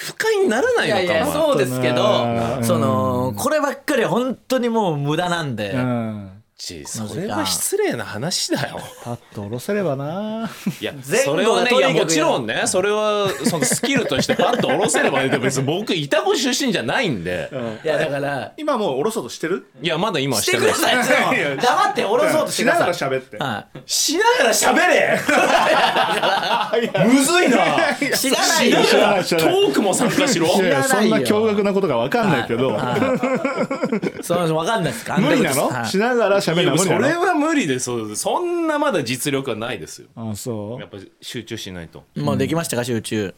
[0.00, 2.24] 不快にならないいやいやのかお前そうですけど
[2.58, 2.64] うん。
[2.64, 8.78] そのこればっかりは本当にもう無駄なんで、うん、ちそれは失礼な話だよ。
[9.02, 10.50] パッと下ろせればな。
[10.80, 17.50] いや それはねいやもちろんねそれはそのスキルとしてパッと下ろせればいいけど別に僕板子出身じゃないんで。
[17.82, 19.66] いやだから今もう下ろそうとしてる？
[19.82, 20.96] いやまだ今はしてください。
[21.56, 22.94] 黙って下ろそうとしてください。
[22.94, 23.36] しながら喋って。
[23.38, 23.80] はい。
[23.86, 25.20] しながら喋れ。
[27.06, 27.56] むずいな。
[28.14, 28.78] 知らないよ。
[28.80, 30.46] トークも参加しろ。
[30.48, 30.82] そんな
[31.18, 32.78] 驚愕なことが分かんないけど、
[34.22, 35.04] そう分かんないです。
[35.04, 35.86] か無理なの、はい。
[35.86, 38.16] しながら喋いやるのそれは無理です。
[38.16, 40.08] そんなまだ実力はないですよ。
[40.16, 40.80] あそう？
[40.80, 42.04] やっぱ集中しないと。
[42.16, 43.34] もうできましたか集中。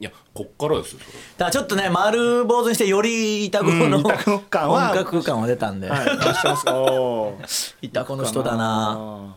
[0.00, 1.12] いやこっからですよそれ。
[1.12, 6.64] だからちょっとね丸坊主にしてより板子の、うん板子感は本格感は出たんで、はい出してます。
[6.70, 7.74] おー。
[7.82, 9.36] 板子の人だな。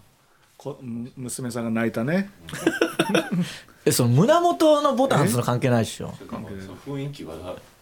[0.58, 2.32] こむ娘さんが泣いたね。
[3.86, 6.12] えその胸元のボタンその関係ないでしょ。
[6.88, 7.36] 雰囲気は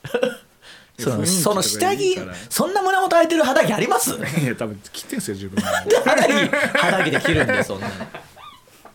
[0.99, 4.11] そのその下着そんな胸元開いてる肌着あります？
[4.41, 5.81] いや多分切ってんすよ自分肌
[6.27, 7.87] 着肌着で着るんでそんな。
[7.87, 7.93] の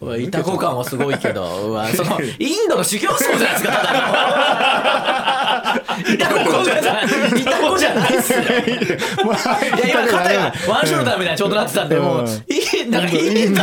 [0.00, 3.70] うわ板子感はすごいけどうわそのインドの修行僧じゃないですか
[6.18, 6.62] ただの。
[6.64, 7.06] じゃない。
[7.40, 8.32] 板子じゃないっす。
[8.32, 8.44] よい。
[8.44, 8.46] や
[9.90, 13.62] 今肩がワンショルダーみたいにちょうどなってたんでもうインド。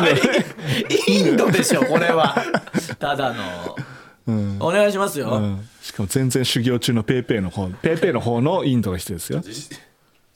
[1.08, 2.36] インドでしょこれは。
[3.00, 3.76] ただの
[4.28, 4.58] うん。
[4.60, 5.70] お願いしますよ、うん。
[5.82, 9.42] しかも全然修行中のペーペーの方ペーペーの方のインドの人ですよ。
[9.42, 9.54] ちょっ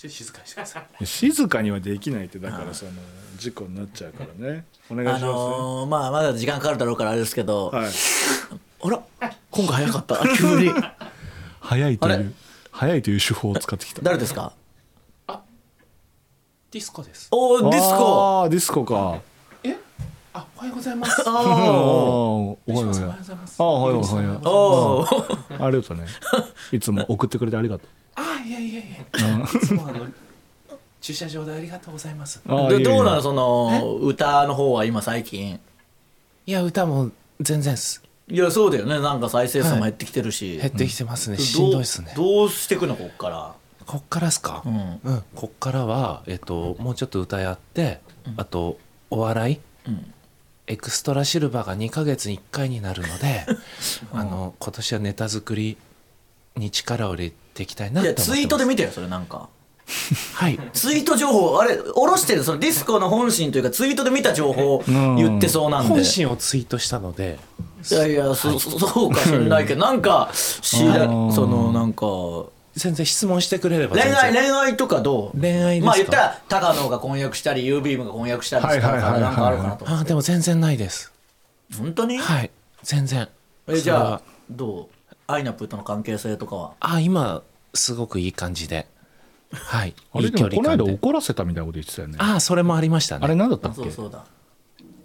[0.02, 1.06] と静かにしてください。
[1.06, 2.92] 静かにはできないってだからその
[3.38, 4.66] 事故になっちゃうからね。
[4.90, 7.90] お願いあします、のー、まあまだ時間かかるだろうからあれですけど、はい。
[8.82, 9.02] あら
[9.52, 10.18] 今回早かった。
[10.38, 10.72] 急に。
[11.60, 12.34] 早いという
[12.72, 14.02] 早いという手法を使ってきた。
[14.02, 14.54] 誰ですか？
[16.72, 17.28] ディスコです。
[17.32, 18.42] おーディスコ。
[18.44, 19.16] あーディスコか。
[19.16, 19.22] え
[20.40, 21.22] あおはようございます。
[21.28, 21.36] あー。
[21.36, 23.20] おおはようございおはようます。
[23.20, 23.66] ございますあー。
[23.66, 24.46] おはようございます。
[24.46, 26.06] ーおーありがとうね
[26.72, 27.88] いつも送ってくれてありがとう。
[28.16, 29.44] あいやいやいや。
[29.44, 30.06] いつもあの
[31.02, 32.42] 駐車場でありがとうございます。
[32.70, 35.60] でどうなのその歌の方は今最近？
[36.46, 38.02] いや歌も全然っす。
[38.30, 39.00] いやそうだよね。
[39.00, 42.14] なんか再生数も減ってきてるし、減ってきてますね、しんどいっすね。
[42.16, 42.96] どうしてくの？
[42.96, 43.54] こっから。
[43.86, 44.62] こっからっすか？
[44.66, 45.00] うん。
[45.04, 48.02] うん、こっからは、えっと、もうちょっと歌やって、
[48.38, 48.78] あと
[49.10, 50.14] お笑い、うん
[50.70, 53.46] エクストラシルバーが2ヶ月に1回になるので
[54.14, 55.78] あの今年はネタ作り
[56.56, 58.30] に力を入れていきたいないと思ってます。
[58.30, 59.50] やツイートで見てよそれなんか。
[60.36, 60.60] はい。
[60.74, 67.40] ツイート情報あれ下ろしてるそのディスコの本心というかツイートで見た情報を言ってそうなんで、本心をツイートしたので。
[67.90, 72.06] いやいやそそ そうかしんないけどなんか知らそのなんか
[72.80, 74.20] 全然質問してくれれば恋全然。
[74.24, 75.40] 愛恋愛とかどう？
[75.40, 75.86] 恋愛ですか？
[75.86, 81.14] まあ言ったら高野が婚約したり U ビームが婚約したりしたからかあるかなとあでも全然ないです。
[81.78, 82.18] 本当に？
[82.18, 82.52] はい。
[82.82, 83.28] 全然。
[83.68, 84.88] えじゃあどう？
[85.28, 86.74] アイナプーとの関係性とかは？
[86.80, 87.44] あ今
[87.76, 88.88] すごくいい感じで。
[89.52, 89.94] はい。
[90.14, 90.84] あれでもこの距離感で。
[90.86, 92.16] 間怒らせたみたいなこと言ってたよね。
[92.18, 93.26] ああそれもありましたね。
[93.26, 93.82] あれ何だったあっけ？
[93.82, 94.26] そうそうだ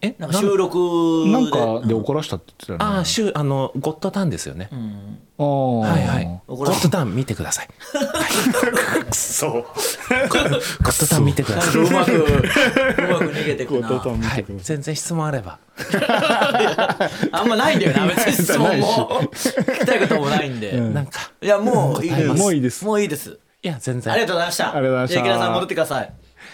[0.05, 1.33] えなんか収録で。
[1.33, 2.85] なんかで怒らせたって言ってたよね。
[2.85, 5.19] ああ週あのゴッドタンですよね、うん。
[5.39, 5.89] あー。
[5.91, 6.41] はいはい。
[6.47, 7.69] ゴッドタン見てください。
[9.15, 11.83] そうゴッドタン見てください。
[11.83, 13.89] うまくうまく逃げてくな。
[13.89, 14.65] ゴッドタン見はいてください。
[14.65, 15.59] 全然質問あれば。
[17.33, 18.07] あんまないんだよな。
[18.15, 20.95] 別に質問も聞きたいこともないんで、うん。
[20.95, 21.33] なんか。
[21.43, 22.35] いやもういいです。
[22.35, 22.85] もういいです。
[22.85, 23.39] もういいです。
[23.63, 24.13] いや全然。
[24.13, 24.77] ありがとうございました。
[24.77, 25.15] ありがとうございました。
[25.15, 26.13] じゃあ池田さん戻ってください。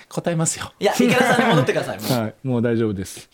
[0.08, 0.72] 答えますよ。
[0.78, 1.98] いや池田さんに戻ってください。
[1.98, 2.34] もうはい。
[2.44, 3.28] もう大丈夫です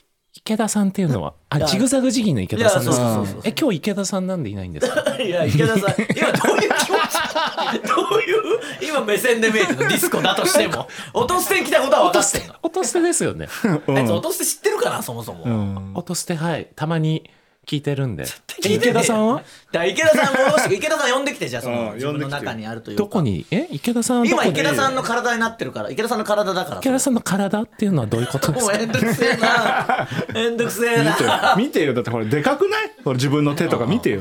[0.46, 3.24] 池田さんっていうのは あジグザグ時期の池田さんですか？
[3.44, 5.02] え今日池田さんなんでいないんですか？
[5.20, 7.82] いや池田さん今どういう気持ち？
[7.88, 9.88] どういう今目線で見えてるの？
[9.88, 10.86] ディスコだとしても。
[11.14, 12.54] 落としてきたことは分かってんの。
[12.62, 13.48] 落としてですよね。
[13.64, 15.90] あいつ落として知ってるかなそもそも、うん。
[15.94, 16.68] 落としてはい。
[16.76, 17.28] たまに
[17.66, 18.22] 聞いてるんで。
[18.24, 18.74] 聞いてね。
[18.76, 19.42] 池田さんは？
[19.72, 23.02] だ池田さん戻して池田さん呼んできてじゃあそうんの自分の中にあるというか。
[23.02, 23.44] どこに？
[23.50, 23.66] え？
[23.72, 26.78] 池田さん今池田さんの体になってるから池田さんの体だから。
[26.78, 28.72] 池田さんの体っていうのはどういうことですか？
[28.72, 30.08] もうめんどくせえな。
[30.32, 31.28] めんどくせえ見てよ。
[31.28, 31.94] な見てよ。
[31.94, 32.90] だってこれでかくない？
[33.02, 34.20] これ自分の手とか見てよ。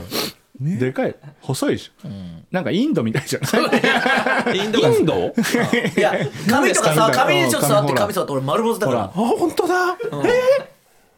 [0.60, 1.16] でかい。
[1.42, 2.08] 細いでしょ
[2.50, 4.58] なんかインドみたいじゃない？
[4.58, 4.90] インドが。
[4.90, 5.14] インド？
[5.98, 6.14] いや
[6.50, 9.02] 髪とかさ髪にちょっと触って髪触って俺丸坊主だから。
[9.04, 9.98] あ本当だ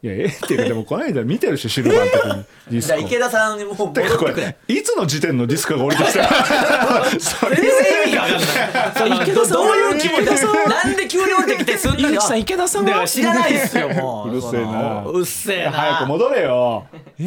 [0.04, 2.06] いやええっていうかでもこの間見てるしシルバーの
[2.36, 2.90] 時にディスコ。
[2.90, 4.56] だから池田さんにもう戻ってかこくれ。
[4.68, 8.94] れいつの時点のディスコが降りてきたそれ 全然意味が分かんない。
[8.96, 10.70] その池田さんどどういう気持ち？
[10.70, 14.30] なんで急に降りてきてすんなり井口さん池田さんはだから知らないですよもう。
[14.30, 15.04] うるせえな。
[15.06, 15.72] うっせえな。
[15.72, 16.86] 早く戻れよ。
[17.20, 17.24] え？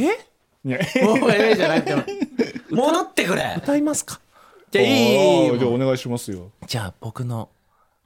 [0.62, 1.94] いやもうええじゃなくて
[2.70, 3.24] 戻って。
[3.26, 4.20] くれ歌いますか？
[4.70, 5.18] じゃあいい。
[5.50, 6.50] おーじゃあお願いしますよ。
[6.68, 7.48] じゃあ僕の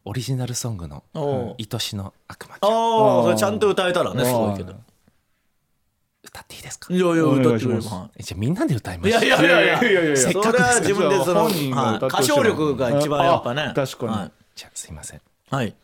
[0.04, 2.70] オリジナルソングのお「愛しの悪魔ちゃん。
[2.70, 4.74] ああそれちゃんと歌えたらねすごいけど。
[6.26, 6.92] 歌っていいですか？
[6.92, 7.88] いやいやお歌ってくれます。
[7.88, 9.24] じゃあみんなで歌いまいいしょう。
[9.24, 9.80] やいやいやいや。
[9.82, 10.16] いやいやいや。
[10.16, 12.40] それは自分でその本人が歌ってほしいはい。
[12.40, 13.62] 歌唱力が一番やっぱね。
[13.62, 14.12] あ確かに。
[14.12, 15.18] はじゃあすいません。
[15.18, 15.74] いはい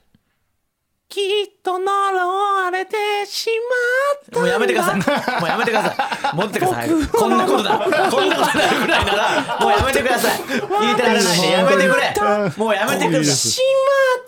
[1.11, 1.25] きっ
[1.63, 5.41] と呪われてしまったもうやめてください。
[5.41, 6.37] もうやめてください。
[6.37, 6.89] 戻ってください。
[6.89, 7.79] こんなことだ。
[7.81, 10.39] こんなことなるぐらいなら、もうやめてください。
[10.41, 12.53] 聞いてられないでやめてくれ。
[12.57, 13.25] もうやめてくれ。
[13.25, 13.61] し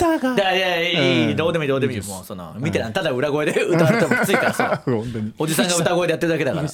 [0.01, 4.83] まったがいやいやいやいいどうでもいいどうでもいいもうその見てなただ裏声で歌われてもきついからさ
[5.38, 6.68] おじさんが歌声でやってるだけだから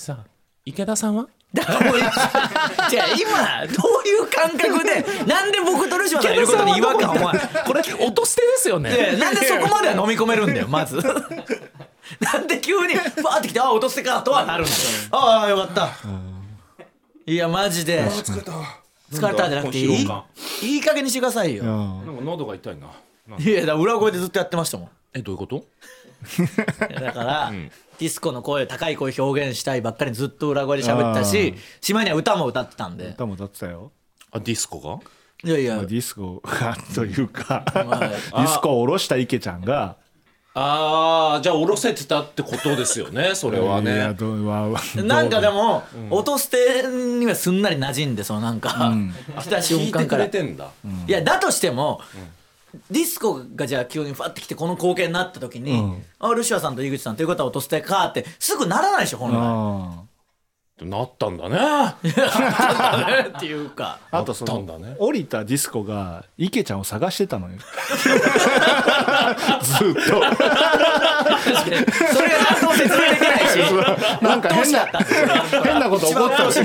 [0.65, 1.27] 池田さんは？
[1.55, 7.23] だからもうじゃあ今どういう感覚でなんで僕とルシファーがいることに違和感お前
[7.67, 8.91] これ落と捨てですよね。
[8.91, 10.97] でなんでそこまでは飲み込めるんだよまず。
[12.21, 14.79] なんで急にファーってきてあ落としてかとはなるんだよ
[15.13, 15.89] ああよかった。
[17.27, 18.03] いやマジで。
[18.05, 18.53] 疲れた。
[19.13, 20.07] 疲れたんじゃなくていい
[20.63, 21.65] いい加減にしてくださいよ。
[21.65, 22.07] うん。
[22.07, 22.89] なんか喉が痛いな。
[23.39, 24.89] いや裏声でずっとやってましたもん。
[25.15, 25.65] えどういうこと？
[27.01, 27.53] だから、
[27.99, 33.09] ディスコの声高い声表現したいばっかりずっと裏声で喋ってたししまいには歌も歌ってたんで。
[33.09, 33.93] 歌も歌ってたよ。
[34.31, 35.01] あディスコが？
[35.49, 35.77] いやいや。
[35.77, 38.09] まあディスコがというかはい。
[38.11, 39.97] ディスコを下ろした池ちゃんが。
[40.61, 48.93] ああじゃあ下ろせてたってことですよね それはいやねどうわなんかでも、音捨てにはすんなり馴染んでそのなんか、
[49.39, 50.69] 来た聞いてく瞬間かられてんだ。
[51.07, 52.01] いやだとしても、
[52.91, 56.03] ディスコがじゃあ急にファってきてこの光景になった時に、うん。
[56.19, 59.37] あルシファーさんと井口さんということは音捨てかってすぐならないでしょ本来。
[59.37, 60.03] あ
[60.85, 61.59] なったんだね。
[63.37, 63.99] っていうか。
[64.11, 64.97] あとそのあったんだね。
[64.99, 67.55] 降りたディスコが池ちゃんを探してたのよ。
[69.63, 70.01] ずっと。
[70.01, 70.23] それ
[72.29, 73.59] が何とも説明できないし。
[74.23, 74.87] なんか変な
[75.65, 76.53] 変なこと起こった。
[76.53, 76.61] し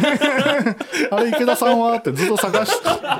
[1.11, 2.71] あれ池田さんはってずっと探し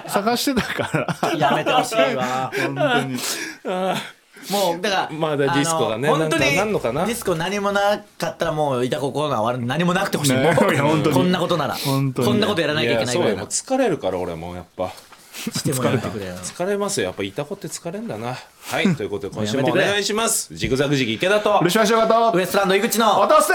[0.08, 1.34] 探してたから。
[1.36, 2.51] やめてほしいわ。
[2.56, 3.17] 本当に
[4.51, 7.06] もうだからまだディスコがねあの本当になんかなんのかな？
[7.06, 11.15] ディスコ何もなかったらもういたこコーナー終わる何もなくてほしい、ねもういや本当に。
[11.15, 11.75] こんなことなら。
[11.75, 12.27] 本当に。
[12.27, 14.91] こんなことやらなきゃいけないぐらいな疲れるから俺もやっぱ。
[15.34, 17.08] 疲れますよ。
[17.08, 18.36] やっぱいたこって疲れんだな。
[18.36, 20.56] はいということで今週もお願いします。
[20.56, 21.60] ジグザグジギ池田と。
[21.63, 23.21] ルシファーショーガとウエストランド井口の。
[23.21, 23.53] 落とせ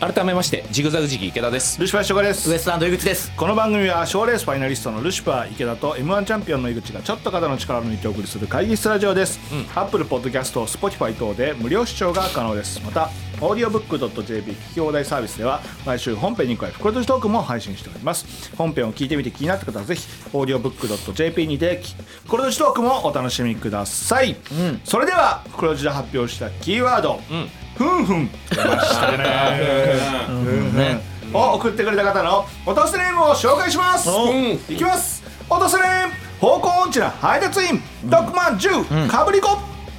[0.00, 1.80] 改改めましてジグザグジギー池田です。
[1.80, 2.50] ルシファー翔吾です。
[2.50, 3.32] ウエストランド井口です。
[3.36, 9.40] この番組は賞レースファイナリストのルシファー池田と m 1チャンピオンの井口がちょっと肩の力を抜いてお送りする会議室ラジオです、
[9.74, 12.80] Apple Podcast Spotify 等で無料視聴が可能です。
[12.84, 18.52] またオーディオブック .jp 聞き放題サービスでは毎週本編に加え袋とじトークも配信しております。
[18.56, 21.82] 本編を聞いてみて気になった方はぜひオーディオブック .jp にて
[22.24, 24.36] 袋とじトークもお楽しみください、
[24.84, 27.20] それでは袋とじで発表したキーワード、
[27.78, 28.28] ふんふん。
[28.50, 29.18] 出ましたね
[30.74, 31.00] ね
[31.32, 34.08] を送ってくれた方の落とせネームを紹介します
[34.70, 39.48] いきます落とせネーム方向音痴な配達員ドッグマン10かぶり子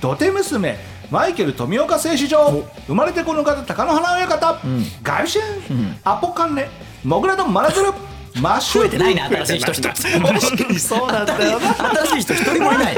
[0.02, 0.78] 土手娘
[1.12, 2.52] マイケル富岡製糸場
[2.88, 4.60] 生まれてこの方貴乃花親方
[5.04, 6.68] ガビシュンアポカンネ
[7.04, 7.92] モグラドンマラズル
[8.42, 11.26] マッシュ増えてないね新しい人一つ確かにそうなん。
[11.26, 11.74] だよな
[12.06, 12.98] 新しい人一人もいない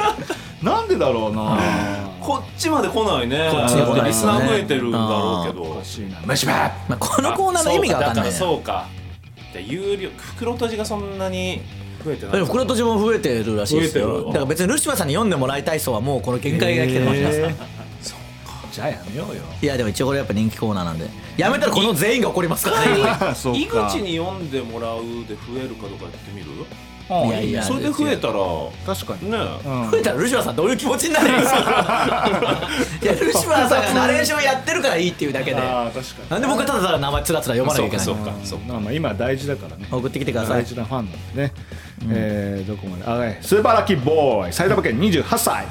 [0.62, 0.88] なん。
[0.88, 1.58] でだろうな
[2.22, 3.50] こっちまで来ないね。
[3.52, 4.10] こっちに来ないよね。
[4.10, 5.66] リスナー増えてるんだろうけど。
[5.66, 6.52] 欲しいな虫歯
[6.88, 8.32] まあこのコーナーの意味が分かんないね。
[8.32, 8.88] そうか。
[9.54, 11.62] で有料袋とじがそんなに
[12.06, 12.32] 増えてない。
[12.36, 14.26] でも袋とじも増えてるらしいです増えてるよ。
[14.28, 18.16] だから別にルシファーさんに読んでもらいたい層はもうこの限界が来てるかもしれないです
[18.72, 19.42] じゃあやめようよ。
[19.62, 21.10] いやでも一応これやっぱ人気コーナーなんで。
[21.36, 22.86] やめたらこの全員が怒りますから
[23.30, 23.90] ね そう井か。
[23.90, 26.48] 口に読んでもらうで増えるかどうかやってみる？
[26.52, 26.66] うん
[27.10, 28.34] いやいやそれで増えたら
[28.86, 29.30] 確かに。
[29.32, 29.92] ねうん。
[29.92, 31.60] 増えたらルシファーさんどういう気持ちになるんですか？
[33.02, 35.58] いやルシファーさんがナレーションやってるからいいっていうだけで。
[35.58, 36.30] ああ確かに。
[36.30, 38.66] なんで僕はただただ名前つらつら読まなきゃいけないそうのかそうか。
[38.70, 39.86] まあまあ今大事だからね。
[39.92, 40.64] 送ってきてください。
[40.64, 41.52] 大事なファンなんでね、
[42.10, 43.04] えーどこまで？
[43.06, 43.38] あはい。
[43.42, 44.54] スーパーラッキーボーイ。
[44.54, 45.66] 埼玉県28歳、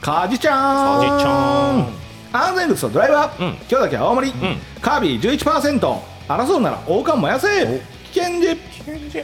[0.00, 1.00] カジちゃん。
[1.00, 1.88] カジちゃん。
[2.32, 3.48] 安全靴とドライバー、うん。
[3.50, 4.32] 今日だけ青森、
[4.80, 5.96] カービィ11%
[6.28, 7.80] 争うなら王冠燃やせ。
[8.12, 8.56] 危険児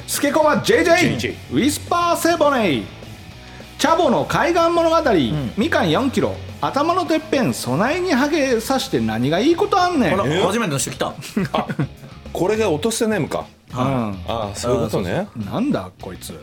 [0.06, 2.82] スケコマ JJ, ウィスパーセボネイ。
[3.78, 4.96] チャボの海岸物語、
[5.58, 6.34] みかん4キロ。
[6.62, 10.14] 頭のてっぺん備えにハゲさして何がいいことあんねん。
[10.14, 11.08] あら初めての人来た。
[11.52, 11.66] あ
[12.32, 13.78] これが落とせネームかうん。
[13.78, 15.28] ああそういうことね。
[15.36, 16.38] なんだこいつ。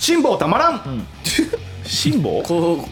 [0.00, 1.06] 辛抱たまらん、
[1.84, 2.42] 辛抱？
[2.42, 2.84] こ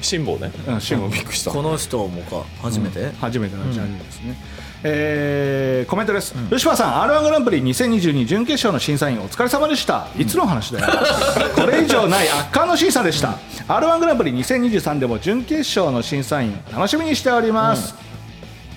[0.00, 0.50] 辛抱ね。
[0.66, 1.10] うん辛抱。
[1.10, 1.50] びっくりした。
[1.50, 4.36] この人もか初めて、初めてのジャンルですね、
[4.84, 10.08] えーコメントです、ルシファーさん r 1グランプリ2022準決勝の審査員お疲れ様でした。
[10.18, 10.86] いつの話だよ、
[11.56, 17.94] これ以上ない圧巻の審査でした、r 1グランプリ2023でも準決勝の審査員楽しみにしております、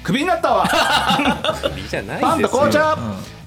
[0.04, 0.68] クビになったわ。
[2.22, 2.98] パンと紅茶、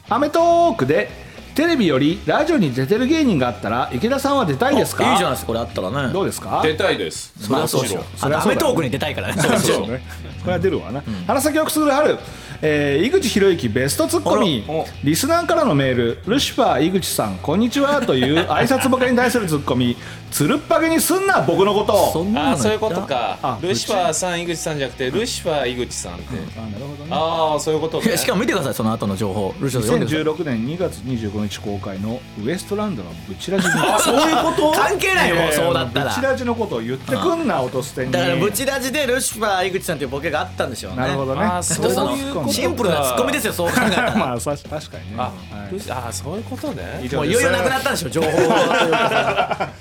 [0.08, 1.10] アメトークで
[1.54, 5.12] テレビよりラジオに出てる芸人があったら池田さんは出たいですか？
[5.12, 6.12] いいじゃないですかこれあったらね。
[6.12, 6.60] どうですか？
[6.64, 7.32] 出たいです。
[7.40, 9.40] そりゃそうでしょもちあのアメトークに出たいからね。
[9.40, 9.86] そうですよ。
[9.86, 10.02] ね。
[10.42, 11.02] これは出るわな。
[11.28, 12.18] 花咲をくすぐる春、
[12.60, 14.64] えー井口博之ベストツッコミ。
[15.04, 19.96] リスナーからのメール、ルシファー井口さんこんにちはという 挨拶ボケに対するツッコミ、
[20.32, 22.10] つるっぱげにすんな僕のこと。
[22.12, 23.38] そんなのあそういうことか。
[23.42, 26.24] あルシファーさん井口さんじゃなくてルシファー井口さんって。
[26.56, 27.10] あなるほどね。
[27.12, 29.54] ああそういうことねしかも見てくださいその後の情報。
[29.60, 30.58] ルシファーさん読んでください。
[30.58, 34.72] 2016年2月25日公開のウエストランドのブチラジにあそういうこと？
[34.72, 39.04] 関係ないよもうそうだったブチらラジのことを言ってくんな落とす点にだからブチラジで。
[39.06, 40.98] ルシファー井口さんというボケがあったんでしょうね。
[40.98, 41.42] なるほどね。
[41.44, 42.46] あそういうこと。
[42.46, 42.52] か。
[42.52, 44.14] シンプルなツッコミですよそう考えたら。
[44.16, 45.16] まあさ確かにね。
[45.18, 47.08] あはいあそういうことね。
[47.12, 48.28] もういよいよなくなったんでしょ情報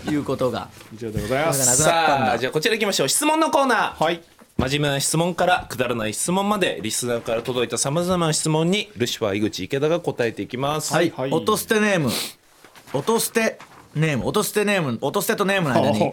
[0.06, 0.68] と いうことが。
[0.94, 1.84] 以上でございます。
[1.84, 3.10] さあじゃあこちら行きましょう。
[3.10, 4.04] 質問のコーナー。
[4.04, 4.22] はい
[4.58, 10.94] 真面目な質問からくだらない質問までリスナーから届いたさまざまな質問にルシファー井口池田が答えていきます。
[10.94, 11.32] はい、はい。
[11.32, 12.10] 音捨てネーム。
[12.94, 13.58] 音捨て
[13.96, 14.28] ネーム。
[14.28, 14.98] 音捨てネーム。
[15.02, 16.12] 音捨てとネームの間あに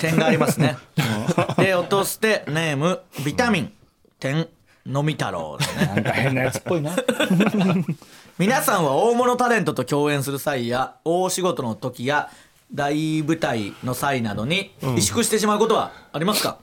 [0.00, 0.76] 点がありますね。
[1.56, 3.00] で音捨てネーム。
[3.24, 3.72] ビタミン。
[4.20, 4.48] 点
[4.86, 5.86] 飲み太郎ですね。
[5.86, 6.92] なんか変なやつっぽいな。
[8.38, 12.30] 皆さんは大物タレントと共演する際や大仕事の時や
[12.72, 16.58] 大舞台の際などに萎縮してしまうことはありますか、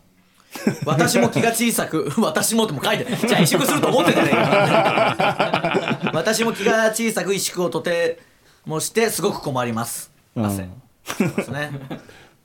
[0.86, 6.12] 私も気が小さく 私もとも書いてじゃあ萎縮すると思ってんじゃねえか。
[6.14, 8.20] 私も気が小さく萎縮をとて
[8.66, 10.46] もしてすごく困ります、うん。
[10.46, 10.70] 汗。
[11.06, 11.72] そうですね。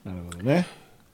[0.04, 0.66] なるほどね。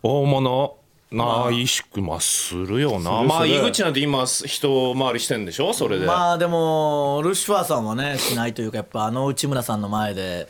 [0.02, 0.76] 大物
[1.12, 3.22] なあ萎縮まあするよな。
[3.22, 5.72] まあ井口なんて今一回りしてんでしょ？
[5.72, 10.48] それで、まあでもルシファーさんはねしないというかやっぱあの内村さんの前で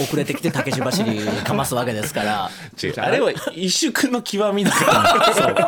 [0.00, 2.46] 遅れてきて竹芝走りかますわけですから。
[2.46, 2.50] あ
[3.10, 5.04] れは萎縮の極みだから。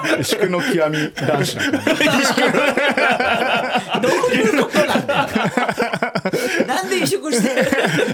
[0.18, 1.84] 萎縮の極み男子だから
[4.00, 5.28] どういうことなんだよ。
[6.66, 7.64] なんで萎縮して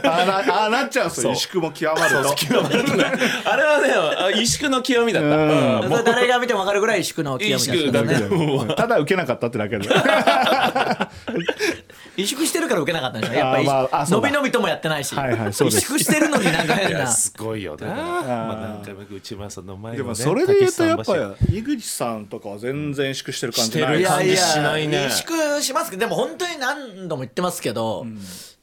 [0.07, 2.35] ああなああなっちゃうんですよ萎縮も極まると
[3.51, 5.29] あれはねあ萎縮の極みだった、
[6.13, 8.29] 誰が見ても分かるぐらい萎縮の極み萎縮だね。
[8.29, 9.89] ねただ受けなかったってだけで。
[12.17, 13.35] 萎縮してるから受けなかったんでしょ。
[13.35, 17.01] やっぱり、まあ伸び伸びともやってないし、はいはいそう萎縮してるのになんかい変な。
[17.01, 23.95] やすごいよな、まあ、何回も内村さんの前ねもそれで言うとやっぱり井口さんとかは全然萎縮してる感じない。
[23.95, 24.99] してる感じしないね。
[25.07, 28.07] 萎縮しますけどでも本当に何度も言ってますけど、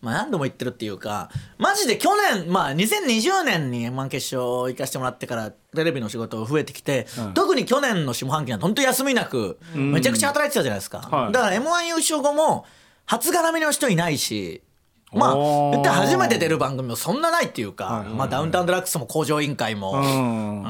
[0.02, 11.32] まあ何度も言ってるっていうかマジで去年まあ2020年に M−1 決勝行かせてもらってからテレビの仕事増えてきて、特に去年の下半期は本当休みなくめちゃくちゃ働いてたじゃないですか、はい。
[11.32, 12.66] だから M−1 優勝後も
[13.06, 14.64] 初絡みの人いないし
[15.12, 15.36] まあ
[15.72, 20.64] 言ったら初めて出る番組もそんなないっていうか、まあ、ダウンタウンデラックスも工場委員会も、うん。
[20.64, 20.68] う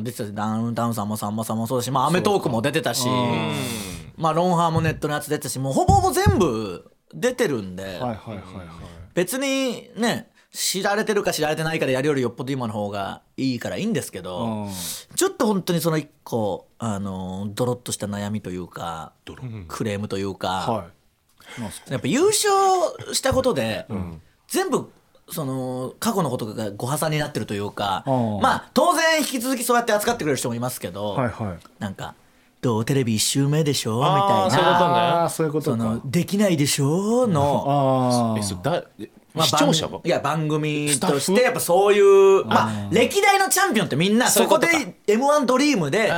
[0.00, 3.08] ん出てたしダウンタウンさんもさんまさんもそうだし、まあ、アメトーークも出てたし、
[4.16, 8.00] まあ、ロンハーもネットのやつ出てたしもうほぼほぼ全部出てるんで、
[9.14, 14.70] 別にね知られてるか知られてないかでやるよりよっぽど今の方がいいからいいんですけど、うん。
[15.14, 19.12] ちょっと本当にその一個あのドロッとした悩みというか
[19.68, 20.90] クレームというか、
[21.88, 23.86] やっぱ優勝したことで、
[24.48, 24.90] 全部
[25.30, 28.40] その過去のことがご破算になってるというか、うん。
[28.40, 32.14] まあ当然引き続きそうやって扱ってくれる人もいますけど、はなんか
[32.60, 34.18] 「どうテレビ1周目でしょ?」みたいな。
[34.20, 37.26] ああそういうことそかのできないでしょ？
[37.26, 44.66] の、あえそれだえまあ視聴者いや番組としてやっぱそういうまあ歴代のチャンピオンってみんなそこで
[45.06, 46.10] m 1ドリームで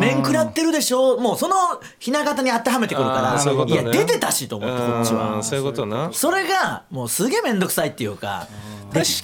[0.00, 1.18] 面食らってるでしょ？
[1.18, 1.54] もうその
[2.00, 3.64] ひな形に当てはめてくるから。
[3.66, 5.38] いや出てたしと思ってこっちうは。
[5.38, 6.08] んそういうことな。
[6.12, 8.48] それがもうすげえ面倒くさいっていうか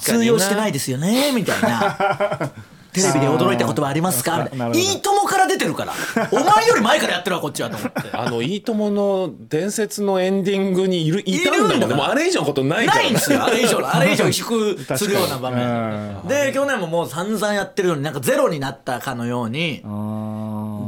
[0.02, 2.50] 通用してないですよねみたいな。
[2.92, 4.48] テレビで驚いたことはありますか？
[4.52, 5.92] みたいいいともから出てるから。
[6.32, 8.00] お前より前からやってるわこっちはと思って。
[8.12, 11.88] あの「いいとも!」の伝説のエンディングにいるいたんだもん。
[11.88, 13.42] でもあれ以上のことないからないんですよ。
[13.44, 19.88] あれ以上のあれ以上萎縮するような場確面で去年ももう散々やってるのになんかゼロになったかのようにあ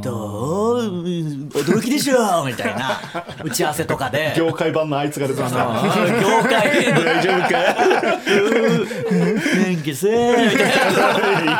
[0.03, 2.99] どう驚きでしょみたいな。
[3.43, 4.33] 打ち合わせとかで。
[4.37, 5.59] 業界版のあいつが出てました。
[5.59, 6.93] 業界。
[6.93, 7.57] 大丈夫か？
[9.53, 10.67] なんかさみたい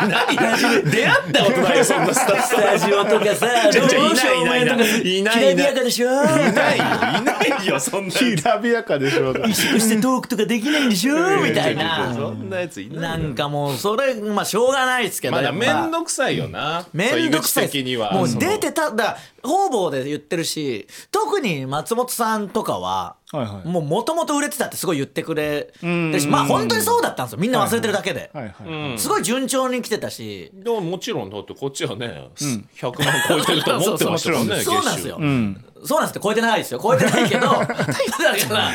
[0.10, 2.14] な出会ったことないよそんな。
[2.14, 7.24] ス タスタジオとかさどうしよういないいないお前とかいないきらびやかでしょいないよい
[7.58, 8.14] ないよそんな。
[8.14, 12.12] きらびやかでしょう萎縮してトークとかできないんでしょみたいな。
[12.14, 17.70] そんなやついないなんかもうそれまあしょうがないですけどまだ面倒くさいよな面倒くさい
[18.14, 23.68] もう出てただから方々で言ってるし特に松本さんとかははいはい。
[23.68, 27.40] もうもともと売れてたってすごい言ってくれてるしまあ本当にそうだったんですよ。
[27.40, 28.30] みんな忘れてるだけで。
[28.32, 28.92] はいはい。
[28.92, 29.00] うん。
[29.00, 30.52] すごい順調に来てたし。
[30.54, 35.16] でももちろんだってこっちはね、100万超えてると思ってましたもんねそうなんですよ。
[35.16, 36.80] 月うんそうなんですって超えてないですよ。
[36.82, 38.72] 超えてないけど だから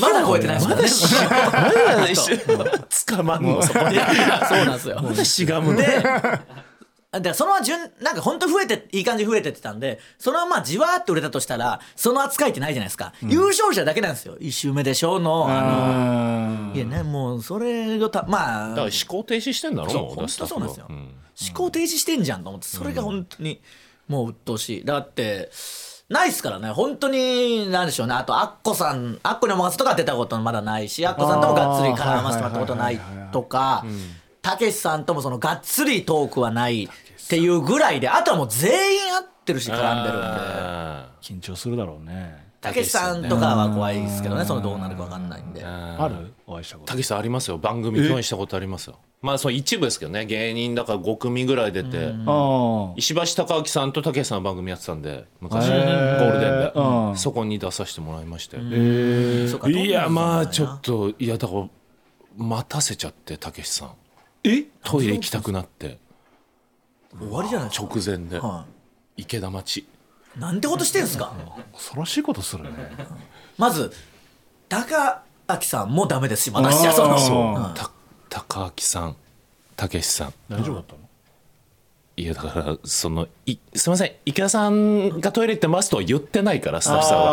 [0.00, 0.88] まだ超えてないですよね。
[0.88, 2.38] 収まだ一瞬
[3.16, 5.00] 捕まんのそこいやいやそうなんですよ。
[5.02, 6.02] まだしがむで
[7.20, 14.36] でそのまま順なんか本当増えていい感じに増えてってたんでそのままじわーっと売れたとしたらその扱いってないじゃないですか、優勝者だけなんですよ。
[14.40, 16.72] 一周目でしょのあの。
[16.72, 18.68] あいやねもうそれがたまあ。
[18.70, 21.06] だから思考停止してんだろもそう本当そうなんですよ、思
[21.54, 23.60] 考停止してんじゃんと思ってそれが本当に
[24.08, 24.84] もう鬱陶しい。
[24.84, 25.50] だって
[26.08, 26.70] ないっすからね。
[26.70, 28.14] 本当になんでしょうね。
[28.14, 33.00] あとアッコさんアッコにお任せとか出たことまだないしアッコさんともがっつり絡ませてもらったことない
[33.32, 33.84] とか
[34.42, 36.90] たけしさんともそのがっつりトークはない
[37.24, 40.26] っていうぐらいであとはもう全員合ってるし絡んでるんで。
[40.26, 42.44] あ緊張するだろうね。
[42.60, 44.44] たけしさんとかは怖いですけどね。
[44.44, 45.62] そのどうなるか分かんないんで。
[45.62, 46.32] ーある？
[46.46, 46.92] お会いしたこと。
[46.92, 47.58] たけしさんありますよ。
[47.58, 48.98] 番組共演したことありますよ。
[49.20, 50.24] まあその一部ですけどね。
[50.24, 52.14] 芸人だから5組ぐらい出て。
[52.26, 55.68] あ石橋貴明さんとたけしさんの番組やってたんで昔。
[55.68, 56.18] ゴへー。
[56.18, 56.72] ールデンで。
[56.74, 57.16] うん。
[57.16, 58.56] そこに出させてもらいまして。
[58.58, 60.80] いやまあちょとっ
[61.12, 61.68] といやだから
[62.36, 63.90] 待たせちゃってたけしさん。
[64.44, 64.64] え？
[64.84, 65.98] トイレ行きたくなって
[67.18, 67.86] 終わりじゃないですか。
[67.86, 68.38] 直前で。
[68.38, 68.64] は
[69.16, 69.78] 池田町。
[69.78, 69.86] い
[70.38, 71.32] なんてことしてんすか。
[71.72, 72.70] 恐ろしいことするね。
[73.56, 73.92] まず
[74.68, 77.74] 高明さんもダメですし私じゃそのあーそう。
[77.74, 77.90] た
[78.28, 79.16] 高明さん。
[79.76, 80.34] たけしさん。
[80.48, 80.98] 大丈夫だったの？
[82.16, 87.24] いやだからそのいすみません池田さんがトイレ行ってますとは言ってないからスタッフさんは。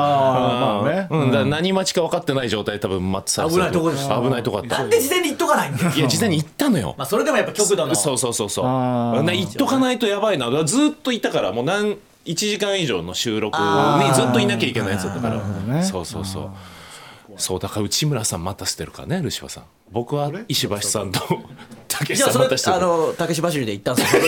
[0.84, 1.08] まあね。
[1.12, 4.80] うん、何待ちか分かってない状態で多分待ってた危ないとこでした危ないとこだった。
[4.80, 5.92] なんで事前に言っとかないんだよ。
[5.92, 6.96] いや事前に行ったのよ。
[6.98, 7.94] まあそれでもやっぱ極度の。
[7.94, 8.66] そうそうそうそう。
[8.66, 9.22] あー。
[9.22, 10.48] な言っとかないとやばいな。
[10.48, 15.84] だからずっといたからもう何1時間以上の収録にずっといなきゃいけないやつだったから、ね。
[15.84, 16.50] そうそうそう。
[17.38, 19.64] そうだから内村さん待たせてるからねルシファーさん。
[19.92, 21.20] 僕は石橋さんと
[22.02, 22.70] 竹じゃあそれ下さん待たせて。
[22.72, 24.24] るあの竹芝走りで行ったんですよ。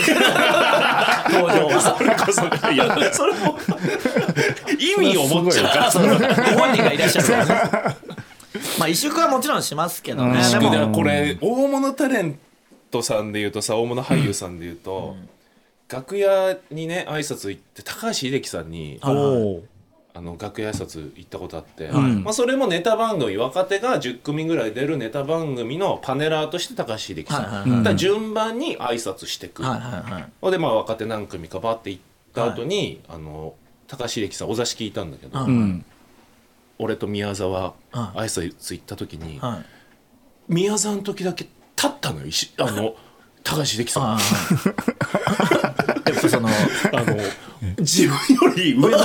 [1.30, 1.66] 登場。
[1.68, 3.58] はそれこそいやそれも
[4.78, 7.96] 意味を持っちゃうから本人がいらっしゃるからね。
[8.78, 10.70] まあ萎縮はもちろんしますけどね、でだ。
[10.70, 12.38] からもこれ大物タレン
[12.90, 15.16] トさんで言うとさ大物俳優さんで言うと、
[15.88, 19.64] 楽屋にね挨拶行って高橋英樹さんにおお
[20.16, 27.82] あの楽屋挨拶行ったことあって、まあ、それもネタ番組若手が10組ぐらい出るネタ番組のパネラーとして高橋秀樹さん、はいはいはい。
[27.82, 30.32] だ順番に挨拶してく、はいはいはい。
[30.40, 32.02] ほんでまあ若手何組かバって行っ
[32.32, 33.54] た後に、あの
[33.88, 35.46] 高橋秀樹さんお座敷いたんだけど、うん。
[35.46, 35.84] うん
[36.76, 39.64] 俺と宮沢うん挨拶行った時に、はい。
[40.48, 41.44] 宮沢の時だけ
[41.76, 42.94] 立ったのよ石あの
[43.42, 44.18] 高橋秀樹さん
[46.24, 47.16] ああやっぱそのあの
[47.78, 48.14] 自分
[48.48, 48.98] より上の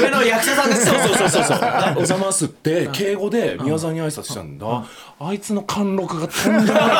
[0.00, 0.94] 上の役者さんですよ。
[0.94, 1.58] そうそうそうそう
[2.02, 4.84] 「おざます」って敬語で宮沢に挨拶したんだ、
[5.20, 6.90] あいつの貫禄がとんでもない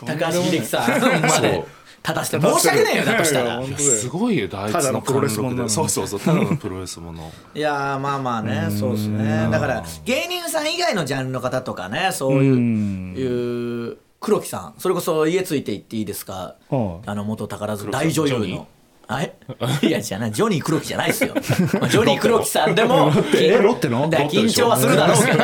[0.00, 0.16] ことだ。
[0.18, 1.00] 高橋秀樹さん。
[1.00, 1.64] まで
[2.04, 3.62] 立たして申し訳ねえよだとしたら。
[3.78, 4.48] すごいよ。
[4.52, 4.80] あいつの。
[4.80, 5.68] ただのプロレスもんなの。
[5.70, 6.20] そうそうそう。
[6.20, 7.32] ただのプロレスもの。
[7.54, 8.66] いやーまあまあね。
[8.78, 9.48] そうですね。
[9.50, 16.56] だから芸人さん以外のジャンルの方とかねそういういう黒木さんそれこそ家ついていっていいですか？
[16.70, 17.08] はい。
[17.08, 18.66] あの元宝塚大女優の。
[19.06, 19.36] あえ
[19.86, 20.32] いやじゃない。
[20.32, 21.34] ジョニー黒木じゃないですよ。
[21.78, 24.08] まあジョニー黒木さんでも えロッテの？
[24.08, 25.38] だから緊張はするだろうけど。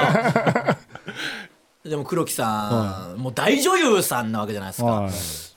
[1.91, 4.87] でも黒木さんもう大女優さんなわけじゃないですか。
[5.03, 5.13] はい。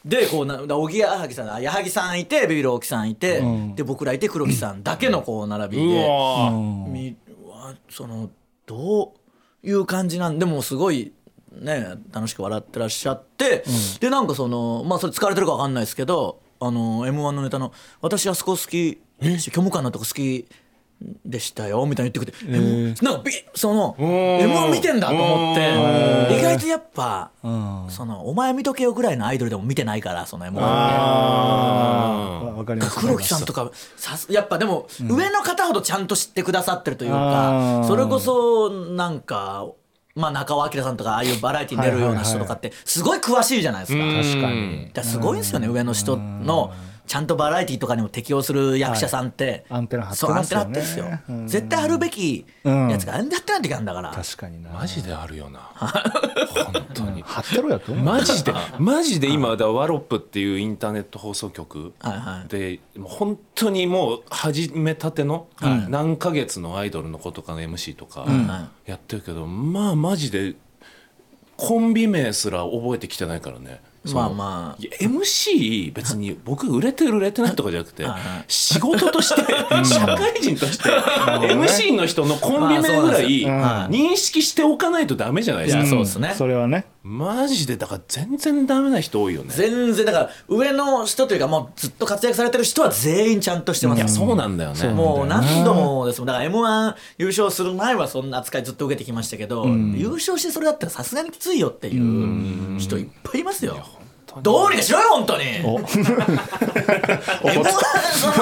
[0.06, 3.42] でこうなだおぎやはぎさんあ矢作さんいてビビる大木さんいて、
[3.76, 8.30] で僕らいて黒木さんだけのこう並びうで、うわその
[8.66, 9.14] ど
[9.64, 10.40] ういう感じなん？
[10.40, 11.14] でもすごい
[11.60, 13.64] ね楽しく笑ってらっしゃって、
[14.00, 20.48] でなんかそのまあそれ疲れてるか分かんないですけどあの m 1のネタの「私あそこ好き虚無感のとこ好き
[21.26, 22.48] でしたよ」みたいに言ってくれ
[22.96, 27.32] て、なんかビその m 1見てんだと思って意外とやっぱ、
[27.90, 30.70] そのお前見とけよぐらいのアイドルでも見てないからその m 1って。
[32.46, 33.00] わわかります。
[33.00, 37.88] 黒木さんとかさすやっぱでも上の方ほどちゃんと知ってくださってるというあかー。
[37.88, 39.68] それこそなんか
[40.16, 44.00] まあ中尾明さんとかああいうバラエティに出るような人とかってすごい詳しいじゃないですか。
[44.00, 44.92] 確かに。
[45.04, 46.72] すごいですよね上の人の
[47.06, 49.80] ちゃんとバラエティとかにも適応する役者さんって、はい。
[49.80, 51.48] アンテナ張ってそうアンテますよねナ張ってんですよ、うん。
[51.48, 54.70] 絶対あるべきやつがあんだってなんてきなんだから、確かにな。
[54.70, 55.60] マジであるよな。
[55.60, 57.24] 本当に。
[57.24, 62.48] 貼ってろやと思うマジでマジで今だワロップっていうインターネット放送局はいはい。
[62.48, 65.48] でもう本当にもう始めたての
[65.90, 70.56] 何ヶ月のアイドルの子とかの MC とかはやってるけどまあマジで
[71.56, 73.82] コンビ名すら覚えてきてないからね
[74.12, 74.82] まあまあ。
[74.82, 78.06] いや MC 別に僕売れてる売れてないとかじゃなくて
[78.48, 79.42] 仕事として
[79.86, 83.46] 社会人として MC の人のコンビ名ぐらい
[83.90, 85.86] 認識しておかないとダメじゃないですか。
[85.86, 86.34] そうですね。
[86.38, 89.54] それはねマジでだから全然ダメな人多いよね。
[89.54, 93.98] 全然だから上の人というかもうずっと活躍されてる人は全員ちゃんとしてます。
[93.98, 94.88] いやそうなんだよね。
[94.88, 96.28] もう何度もですもん。
[96.28, 103.86] だから m 1優勝する前はそんな扱いずっと受けてきましたけど、優勝してそれだったらさすがにきついよっていう人いっぱいいますよ。
[104.42, 105.44] どうにかしろよ本当に。
[105.44, 105.88] M1
[108.14, 108.36] その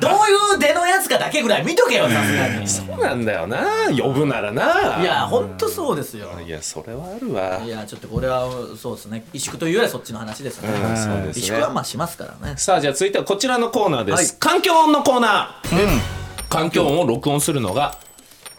[0.00, 2.68] どういう出のやつかだけぐらい見とけよさすがに。
[2.68, 3.64] そうなんだよな。
[3.96, 4.98] 呼ぶならな。
[5.00, 6.28] いや本当そうですよ。
[6.46, 7.60] いやそれはあるわ。
[7.64, 8.46] いやちょっとこれは
[8.80, 9.24] そうですね。
[9.32, 12.54] 萎縮というよりはそっちの話ですね、萎縮はまあしますからね。
[12.56, 14.26] さあじゃあ続いてはこちらのコーナーです、はい。
[14.38, 16.00] 環境音のコーナー、
[16.48, 17.96] 環境音を録音するのが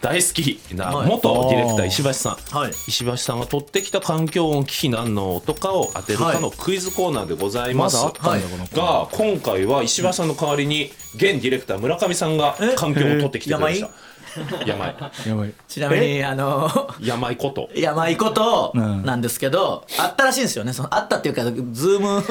[0.00, 1.08] 大好きなはい。
[1.08, 2.70] 元ディレクター石橋さん、はい。
[2.86, 12.74] 石橋さんが取ってきた環境音機器何の音かを当てるかのクイズコーナーでございます、はいが今回は石橋さんの代わりに現ディレクター村上さんがえ？
[12.76, 13.90] 環境音を取ってきてくれました。
[14.66, 14.96] 山井？
[15.26, 16.70] やばいちなみにあの
[17.00, 17.70] 山井こと。
[17.74, 20.72] 山井ことうんなんですけど、あったらしいんですよね。
[20.72, 22.22] そのあったっていうかズーム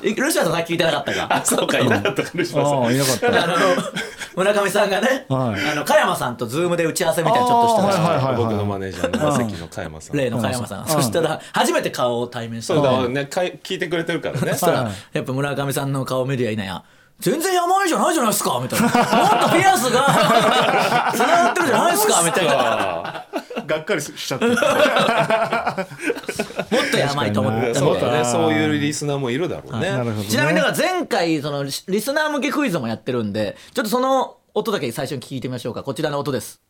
[0.00, 1.26] ルシファーさんさっき聞いてなかったか？
[1.30, 3.44] あそうかいなかったかルシファーさんいなかった。
[3.44, 3.54] あの
[4.36, 5.70] 村上さんがね、はい。
[5.72, 10.16] あの加山さんとズームで打ち合わせみたいなちょっとしたらしいあーはいはいはい僕のマネージャーの関の加山さん。
[10.16, 10.86] 例の加山さん、うん。
[10.88, 12.74] そしたら初めて顔を対面した。
[12.74, 14.52] そうのだねかい聞いてくれてるからね。
[14.52, 16.84] そしたら、はいやっぱ村上さんの顔見るやいなや
[17.20, 18.86] 全然山井じゃないじゃないですかみたいな。
[18.86, 18.94] もっ
[19.50, 22.52] とピアスが つながってるじゃないですかみたいな。
[22.56, 23.26] あ
[23.66, 24.56] がっかりしちゃった もっ
[26.90, 27.66] と山井と思って。
[27.72, 28.24] ーそうだね。
[28.24, 29.92] そういうリスナーもいるだろうね。
[29.92, 30.24] ね。
[30.28, 35.82] ちなみにだから前回そのリリスナー向けクイズもやってるんでちょっとその音だけ最初に聞いてみましょうか。
[35.82, 36.60] こちらの音です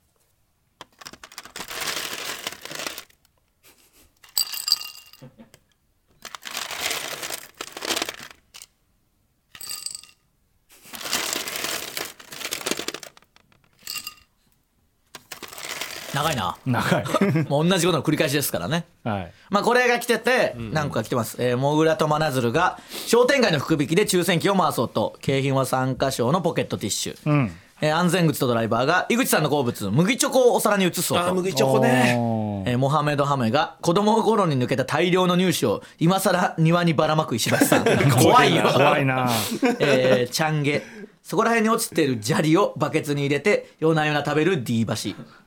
[16.23, 16.57] 長いな。
[16.67, 17.05] 長い。
[17.49, 18.85] もう同じことの繰り返しですからね。
[19.05, 19.33] はい。
[19.51, 27.53] まあこれが来てて何個か来てます、えー、モグラとマナズルが商店街の福引きで抽選機を回そうと景品は参加賞のポケットティッシュ、うん。
[27.81, 31.25] えー安全口とドライバーが井口さんの好物麦チョコをお皿に移そうと。
[31.25, 32.15] あー麦チョコね。
[32.67, 37.85] えーモハメド・ハメが子供頃に抜けた大量の乳歯を今更庭にばらまく石橋さん。
[38.23, 38.65] 怖いよ。
[38.73, 39.31] 怖いな。
[39.79, 40.83] えーチャンゲ。
[41.23, 44.95] そこら辺に落ちてる砂利をバケツに入れて夜な夜な食べる D 橋、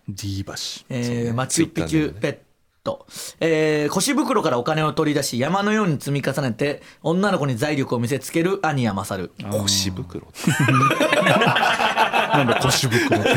[0.08, 0.54] D 橋
[0.90, 2.38] えーマチュピチュペッ
[2.84, 3.06] ト、
[3.40, 10.28] えー腰袋からお金を取り出し山のように積み重ねて女の子に財力を見せつける兄や勝腰袋。
[12.34, 13.30] なんだ腰袋って。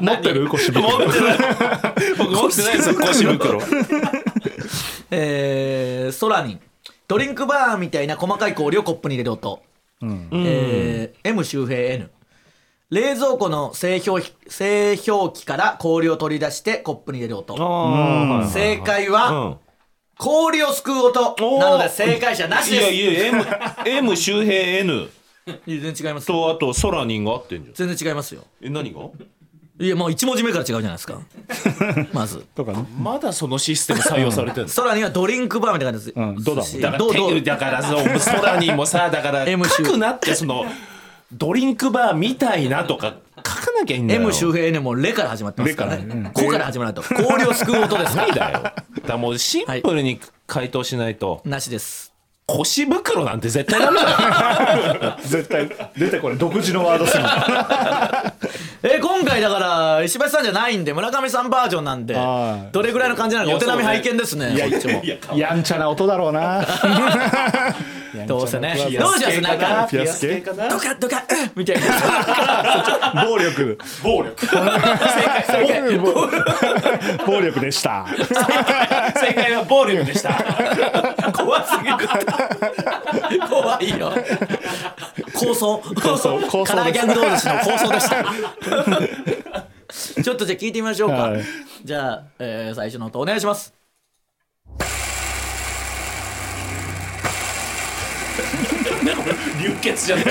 [0.00, 1.38] 持ってる腰袋持ってない
[2.16, 2.94] 僕持ってないですよ。
[2.94, 3.60] 腰袋。
[5.10, 6.60] えー、ソラニン
[7.08, 9.62] ドリンクバーみたいな細かい氷をコップに入れる音、
[10.02, 12.10] えー M 周平 N
[12.90, 17.54] 冷蔵庫の製氷機製氷機から氷を取り出してコップに入れる音。
[18.48, 19.56] 正解は、うん。
[20.18, 22.92] 氷をすくう音なので正解者なしいやです。
[22.94, 23.44] いや M,
[23.86, 24.92] M 周平 N
[25.66, 27.74] いや全然違いますとあとソラニンが合ってんじゃん。
[27.74, 28.44] 全然違いますよ。
[28.62, 29.00] え何が？
[29.78, 31.20] いやもう1文字目から違うじゃないですか。
[32.14, 32.46] まず。
[32.54, 32.86] とかね。
[32.98, 34.72] まだそのシステム採用されてるの？
[34.72, 40.64] 空にはドリンクバーみたいな感じです、うんどうだだからどうどうてだからそうソラニンもさだから M 書くなってその
[41.32, 44.22] ドリンクバーみたいなとか書かなきゃいいんだよ。
[44.22, 46.30] M 周平 N もレから始まってますからね。
[46.32, 48.62] ここから始まらないと氷をすくう音です 無理だよ。
[48.62, 52.12] だからもうシンプルに回答しないと、なしです
[52.48, 55.16] 腰袋なんて絶対ダメだよ。
[55.26, 57.24] 絶対出てこれ独自のワードすぎ
[58.88, 65.02] え今回だから石橋さんじゃないんで村上さんバージョンなんではいどれぐらいの感じなのかお手並み拝見ですねいやこっちも。
[65.36, 66.64] やんちゃな音だろうな。
[68.26, 68.68] どうせね。
[68.78, 69.54] やんちゃなどうしますな？
[69.54, 71.76] んかピアス系かなドカドカうんみたい
[73.12, 73.24] な。
[73.26, 73.76] 暴力。
[74.02, 74.46] 暴力。
[77.26, 78.06] 暴力でした。
[79.16, 80.32] 正解は暴力でした。
[81.32, 81.96] 怖すぎる
[83.48, 84.12] 怖いよ。
[85.34, 86.72] 構想構想構想です。
[86.72, 88.24] カラーギャング同士の構想でした。
[90.22, 91.44] ちょっとじゃあ聞いてみましょうか、はい。
[91.84, 93.72] じゃあ、えー最初の音お願いします。
[99.60, 100.26] 流血じゃない？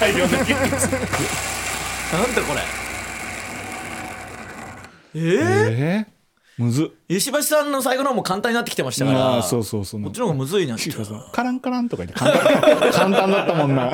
[0.00, 0.54] 大量の流血？
[2.12, 2.60] なんだこれ？
[5.14, 6.15] えー、えー、
[6.58, 6.84] むず。
[6.84, 9.18] っ石橋さんの最後の方も簡単になってきてましたから。
[9.34, 10.02] ああそうそうそう。
[10.02, 10.76] こっちの方がむずいな
[11.32, 13.92] カランカランとか言って簡単簡単だったもんな。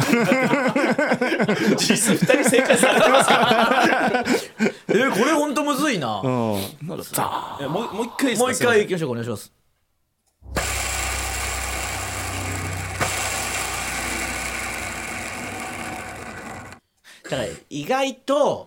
[1.76, 4.24] 実質2人正解されてますから。
[4.88, 6.60] えー、これほんとむずいな、もうん。
[6.60, 6.62] い
[7.62, 8.46] やもうもう一回いいですか？
[8.46, 9.52] う一回いきましょうかお願いします。
[17.24, 18.66] だから意外と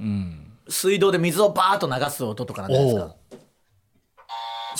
[0.67, 3.14] 水道で水をバーッと流す音とかなんじゃないですか？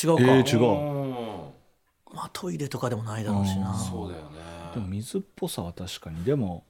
[0.02, 0.64] 違うか、えー、違う。
[0.64, 2.16] うん。
[2.16, 3.74] まあ、トイレとかでもないだろうしな。
[3.74, 4.30] そうだよね。
[4.74, 6.24] でも水っぽさは確かに。
[6.24, 6.66] でも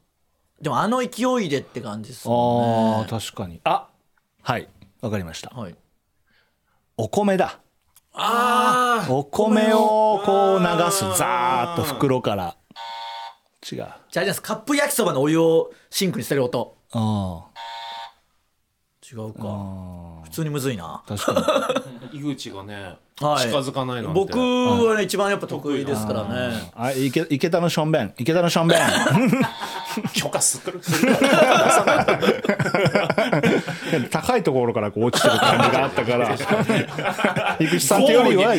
[0.61, 3.05] でもあの勢いでって感じですあもんね。
[3.07, 3.59] あ確かに。
[3.63, 3.89] あ
[4.41, 4.69] はい。
[5.01, 5.49] わかりました。
[5.49, 5.76] はい。
[6.97, 7.59] お米だ。
[8.13, 11.01] あお米をこう流す。
[11.17, 12.55] ザーッと袋から。
[13.69, 13.84] 違う。
[13.84, 16.78] あじゃあカップ焼きそばのお湯をシンクに捨てる音。
[16.93, 17.47] あ
[19.12, 19.39] 違うか。
[19.43, 21.03] あ普通にむずいな。
[21.08, 21.70] 確か
[22.12, 22.20] に。
[22.20, 23.45] 井口がねはい。
[23.47, 24.20] 近づかないなんて。
[24.20, 26.72] 僕はね一番やっぱ得意ですからね。
[26.76, 28.14] あ池池田のしょんべん。
[28.18, 28.80] 池田のしょんべん。
[30.14, 30.82] 許可する。
[34.12, 37.58] 高いところからこう落ちてる感じがあったから。
[37.60, 38.53] 井口さんってよりは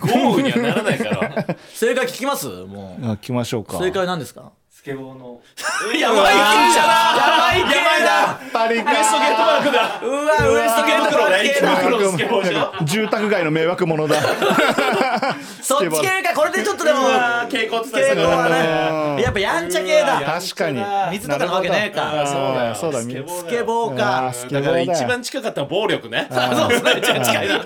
[0.00, 1.46] 豪雨にはならないから。
[1.74, 2.46] 正解聞きます？
[2.48, 3.10] もう。
[3.10, 3.78] あ来ましょうか。
[3.78, 4.50] 正解なんですか？
[4.80, 5.38] スケボーの。
[6.00, 6.82] やばい系じゃ
[7.14, 8.90] やばい系だやっぱりか。
[8.90, 10.00] ウエストゲートマークだ。
[10.02, 14.16] うわウエストゲートマーク系だ袋のスケボーじゃん住宅街の迷惑者だ。
[15.60, 16.34] そっち系か。
[16.34, 19.22] これでちょっとでも蛍光って傾向はうんね。
[19.22, 20.22] やっぱやんちゃ系だ。
[20.40, 20.82] 確かに。
[21.12, 22.26] 水とかのわけねえか。
[22.26, 26.26] そうだよそうだスケボースケボーあかだから一番近かったのは暴力ね。
[26.30, 27.60] そうですね一番近いな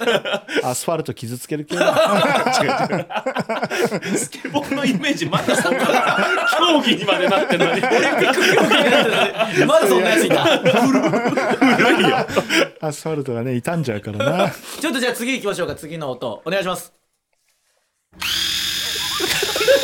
[0.64, 1.76] アスファルト傷つける系。
[1.78, 1.94] だ
[4.16, 5.84] スケボーのイメージまだそんな。
[6.58, 7.80] 競技にまでなってるのに。
[7.80, 8.96] オリンピック競技にな
[9.46, 10.44] ってるまだそんなやついた。
[12.86, 14.52] アスファルトがね傷んじゃうからな。
[14.80, 16.42] ちょっとじゃあ次行きましょうか次の音。
[16.44, 16.92] お願いします。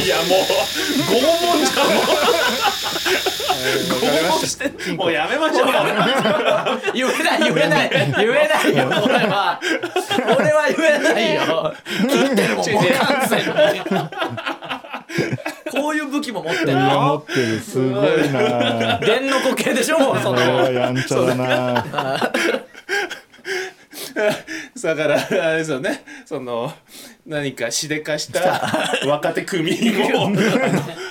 [0.04, 0.32] いやもう拷
[1.20, 1.88] 問じゃん。
[1.88, 2.04] もう
[4.00, 5.66] 拷問してもうやめましょう。
[6.94, 8.00] 言えない言えない言
[8.30, 8.88] えないよ。
[9.04, 9.60] 俺は
[10.38, 11.74] 俺は言えないよ。
[12.08, 13.44] 切ってるもんもう完全に
[15.70, 17.60] こういう武器も持ってる持のってる。
[17.60, 18.98] すごいな。
[19.04, 20.72] 電の固形でしょもうそこれはの。
[20.72, 21.84] やんちゃだな。
[24.82, 26.04] だからあれですよね。
[26.26, 26.72] その
[27.26, 28.60] 何かしでかした
[29.06, 30.30] 若手組員を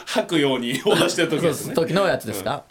[0.05, 1.73] 吐くように脅してる時ですね。
[1.73, 2.63] 時のやつですか？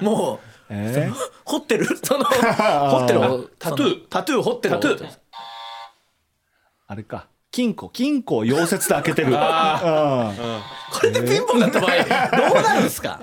[0.00, 1.14] もうえー？
[1.44, 1.86] 掘ってる？
[2.02, 3.20] その掘ってる？
[3.58, 3.98] タトゥー。
[4.08, 5.08] タトゥー掘ってるタトゥー。
[6.86, 9.28] あれか金庫金庫を溶接で開けてる。
[9.28, 9.34] うん。
[9.34, 9.40] こ
[11.02, 13.20] れでピンポンだった場合どうなるんですか？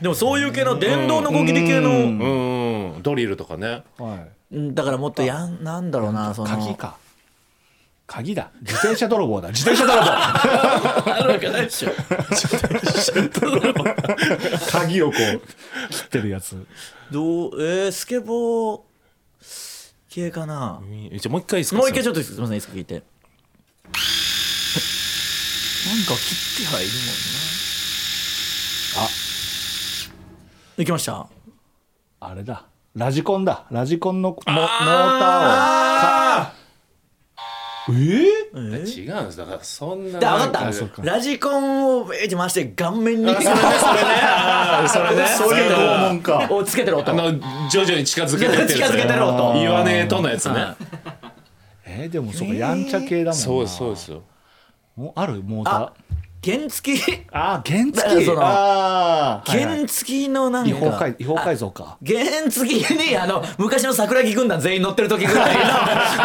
[0.00, 3.02] でもそういう系の電動の動きで系のうん。
[3.02, 3.82] ドリルとかね。
[3.98, 4.54] はい。
[4.56, 6.48] うんだからもっとやんなんだろうなその。
[6.48, 6.96] 鍵か。
[8.06, 8.50] 鍵だ。
[8.62, 9.48] 自転車泥棒だ。
[9.50, 10.08] 自転車泥棒。
[11.14, 11.90] あるわけないでしょ。
[14.72, 16.66] 鍵をこう切ってるやつ。
[17.10, 18.80] どうえー、スケボー
[20.08, 20.80] 系かな。
[21.12, 21.78] じゃあもう一回いいですか？
[21.78, 23.02] もう一回ちょっとすみませんいいですか聞いて
[25.86, 27.12] なんか切ってはいるもんな。
[28.96, 29.08] あ。
[30.76, 31.26] 行きました。
[32.20, 32.66] あれだ。
[32.94, 33.66] ラジコンだ。
[33.70, 34.68] ラジコンのモモーターを。
[36.00, 36.52] か
[37.88, 37.94] えー？
[38.54, 39.04] えー？
[39.04, 39.38] 違うんです。
[39.38, 40.68] だからそんなで分か。
[40.70, 41.02] った。
[41.02, 43.34] ラジコンをベーって回して顔面に。
[43.34, 43.52] それね。
[44.88, 45.26] それね。
[45.26, 46.48] そういう拷問か。
[46.50, 47.10] をつけてる音。
[47.10, 47.32] あの
[47.70, 49.54] 徐々に近づけてってやつね近づけてる音。
[49.54, 50.54] 言わねえとのやつね
[52.00, 53.44] えーでもそうかやんちゃ系だもんな。
[53.44, 54.22] そうですそうですよ。
[54.96, 55.42] もある？
[55.42, 55.92] モーターあ
[56.42, 57.26] 原付き？
[57.30, 60.70] あ原付そのあ原付きのなんか。
[60.70, 61.98] 違法改違法改造か。
[62.06, 65.62] 原付きにあの昔の桜木軍団全員乗ってる時ぐらいの。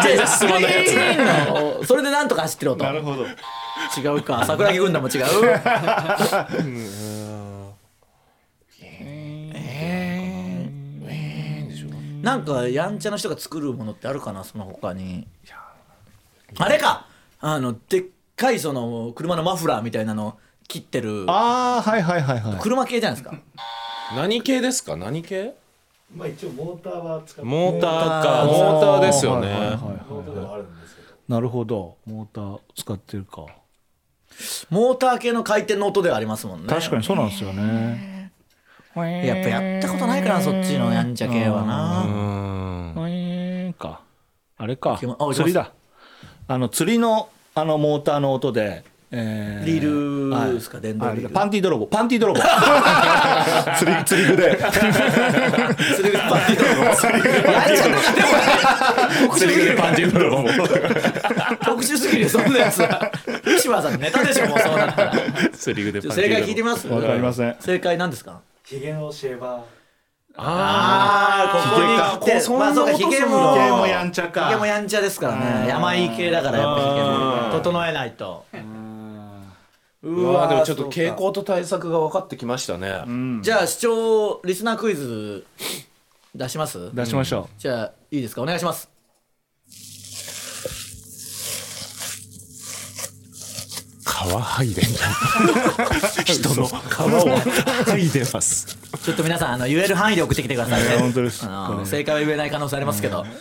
[0.02, 1.84] 全然進まないやつスクリーンの。
[1.84, 2.90] それでなんとか走ってる音。
[2.90, 3.26] るほど。
[3.26, 4.46] 違うか。
[4.46, 5.24] 桜木軍団も違う？
[12.22, 15.28] なんかやんちゃな人が作るものってあるかなその他に
[16.58, 17.06] あれか。
[17.40, 18.04] あのでっ
[18.36, 20.38] かいその車のマフラーみたいなの
[20.68, 21.24] 切ってる。
[21.28, 22.58] ああはいはいはいはい。
[22.60, 23.38] 車系じゃないですか。
[24.14, 24.96] 何系ですか？
[24.96, 25.54] 何系？
[26.14, 27.42] まあ一応モーターは使って。
[27.42, 28.44] モーターか。
[28.46, 29.48] モーターですよね。
[29.48, 31.08] はいはいはいはいモーターではあるんですけど。
[31.28, 31.96] なるほど。
[32.06, 33.46] モーター使ってるか。
[34.70, 36.68] モーター系の回転の音ではありますもんね。
[36.68, 38.32] 確かにそうなんですよね。
[38.94, 42.02] やっぱやったことないからそっちのやんちゃ系はうな。
[42.02, 42.94] ん。
[42.96, 44.00] ウィーンか
[44.56, 45.72] あれか釣りだ
[46.48, 50.78] あの釣りのあのモーターの音で、えリールはいですか？
[50.78, 51.24] 電動リール？
[51.24, 52.40] はいパンティー泥棒パンティー泥棒
[53.78, 56.84] 釣り釣り具でそれがパンティー泥棒。
[57.50, 57.98] やんちゃな
[59.26, 59.76] 特殊すぎる。
[59.76, 60.44] パンチ泥棒
[61.64, 63.10] 特殊すぎるそんなやつは。
[63.44, 65.12] 吉村さんのネタでしょもうそうなったら。
[65.52, 66.86] 釣り具でパンチ正解聞いてみます？
[66.86, 68.40] わかりません正解なんですか？
[68.64, 69.62] ヒゲのシェーバー
[70.38, 73.54] ああここに来てそんなまあそうかヒゲも。
[73.54, 74.46] ヒゲもやんちゃか。
[74.48, 75.68] ヒゲもやんちゃですからね。
[75.68, 77.62] 山井系だからやっぱヒゲも。
[77.62, 78.44] 整えないと。
[80.02, 83.02] ううわでもちょっと傾向と対策が分かってきましたね。
[83.42, 85.44] じゃあ視聴リスナークイズ
[86.34, 86.94] 出します？
[86.94, 88.42] 出しましょじゃあいいですか？
[88.42, 88.95] お願いします。
[94.16, 94.84] 皮剥いでん
[96.24, 96.74] 人の皮を
[97.84, 100.96] 剥いでますちょっと皆さんあの言える範囲で送ってきてくださいね。
[100.98, 101.46] 本当です
[101.84, 103.26] 正解は言えない可能性ありますけど。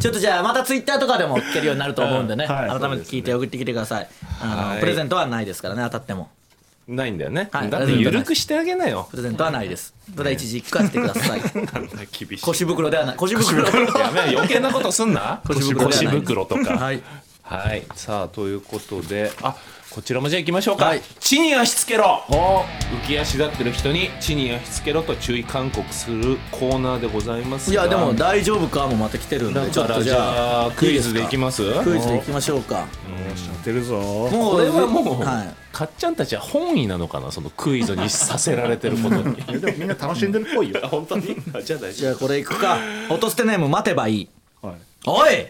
[0.00, 2.46] ちょっとじゃあまたツイッターとかでも聞けるようになると思うんでね。
[2.46, 4.08] はい改めて聞いて送ってきてください。
[4.40, 6.30] あのはいプレゼントはないですからね当たっても。
[6.88, 9.94] ないんだよね、はいだって緩くしてあげなよプレゼントはないです。
[10.16, 11.40] ただ一時一回してください。
[11.40, 11.72] なんだ
[12.10, 13.16] 厳しい腰袋ではない。
[13.16, 13.64] 腰袋。
[13.64, 17.02] やめ余計なことすんな腰袋ではない腰袋とかはい。
[17.58, 17.84] はい。
[17.94, 19.56] さあということであ
[19.90, 21.02] こちらもじゃあ行きましょうか、はい。
[21.20, 22.24] 地に足つけろ。
[22.28, 27.82] 浮き足立ってる人に地に足つけろと注意勧告するコーナーでございますが。
[27.82, 31.62] いやでも大丈夫かもまた来てるんでちょっとじだからじゃゃああクイズでいきます？
[31.82, 32.84] クイズでいきましょうか。
[32.84, 32.86] う
[33.58, 33.98] 当てるぞ。
[34.00, 35.54] もうこれはもう、はい。
[35.72, 37.30] かっちゃんたちは本意なのかな？
[37.30, 39.36] そのクイズにさせられてることに。
[39.60, 40.80] でもみんな楽しんでるっぽいよ。
[40.88, 41.36] 本当に？
[41.54, 42.78] あじゃあ大じゃあこれいくか。
[43.10, 44.28] 落としてネーム待てばいい。
[44.62, 44.74] はい。
[45.06, 45.46] おい。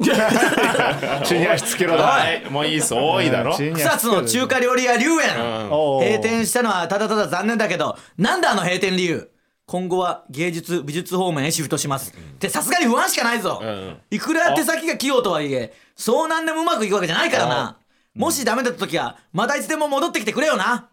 [0.00, 5.68] 地に足つけろだはいもういいっす多いだろ草津の中華料理屋龍園。
[5.68, 9.30] 閉店したのはただただ残念だけど、なんだあの閉店理由？
[9.66, 12.12] 今後は芸術美術方面へシフトします。
[12.12, 13.60] ってさすがに不安しかないぞ。
[13.62, 17.76] んいくら手先が器用とはいえ、そうなんでもうまくいくわけじゃないからな。
[18.14, 20.88] もしダメだった時は、またいつでも戻ってきてくれよな。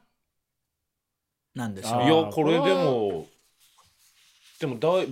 [1.55, 2.03] なんでしょう。
[2.03, 3.25] いやこれでも
[4.59, 5.07] でも大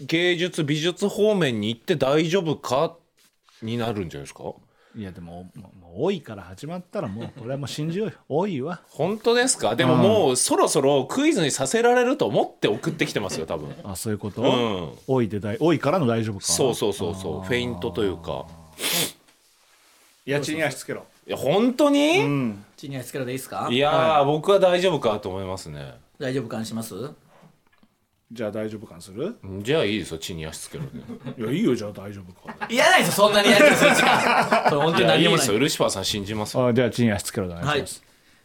[0.00, 2.96] 芸術美術方面に行って大丈夫か
[3.62, 4.44] になるんじゃないですか？
[4.94, 8.14] いやでももうもう多いから始まったらもうこれはもう信じようよ。
[8.28, 8.82] 多いわ。
[8.90, 9.74] 本当ですか？
[9.74, 13.74] でももうそろそろクイズにさせられると思って送ってきてますよ多分。
[13.84, 14.92] あそういうこと、うん。
[15.06, 16.44] 多いで大多いからの大丈夫か？
[16.44, 17.46] そうそうそうそう。
[17.46, 18.44] フェイントというか。
[20.26, 21.06] いや地に足つけろ。
[21.26, 22.64] いや本当に、うん。
[22.76, 23.68] 地に足つけろでいいですか？
[23.70, 25.94] いやー、僕は大丈夫かと思いますね。
[26.18, 26.94] 大丈夫かにします？
[28.32, 29.36] じゃあ大丈夫かにする？
[29.60, 30.84] じゃあいいですよ地に足つける
[31.36, 31.42] で。
[31.42, 32.66] いやいいよじゃあ大丈夫か。
[32.66, 35.44] いらないですよそんなにやりとりする時間これ本当いに何にもない。
[35.44, 36.66] すよルシファーさん信じますよ。
[36.66, 37.78] あじゃあ地に足つけろでお願いはい。
[37.80, 38.02] します、、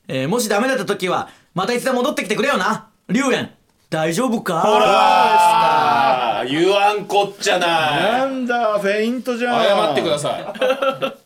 [0.09, 2.89] えーもしダメだった時はまたいつでも戻ってきてくれよな。
[3.07, 3.51] 龍園
[3.89, 4.61] 大丈夫か？
[4.65, 8.03] あや言わんこっちゃない。
[8.19, 9.63] なんだフェイントじゃん。
[9.63, 10.43] 謝ってください。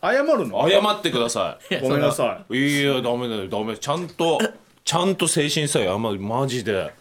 [0.00, 0.70] 謝るの？
[0.70, 2.82] 謝ってくださごめんなさいい。
[2.82, 3.76] いやダメだよダメ。
[3.76, 4.38] ちゃんと
[4.84, 6.20] ちゃんと誠心さえ謝る。
[6.20, 6.92] マジで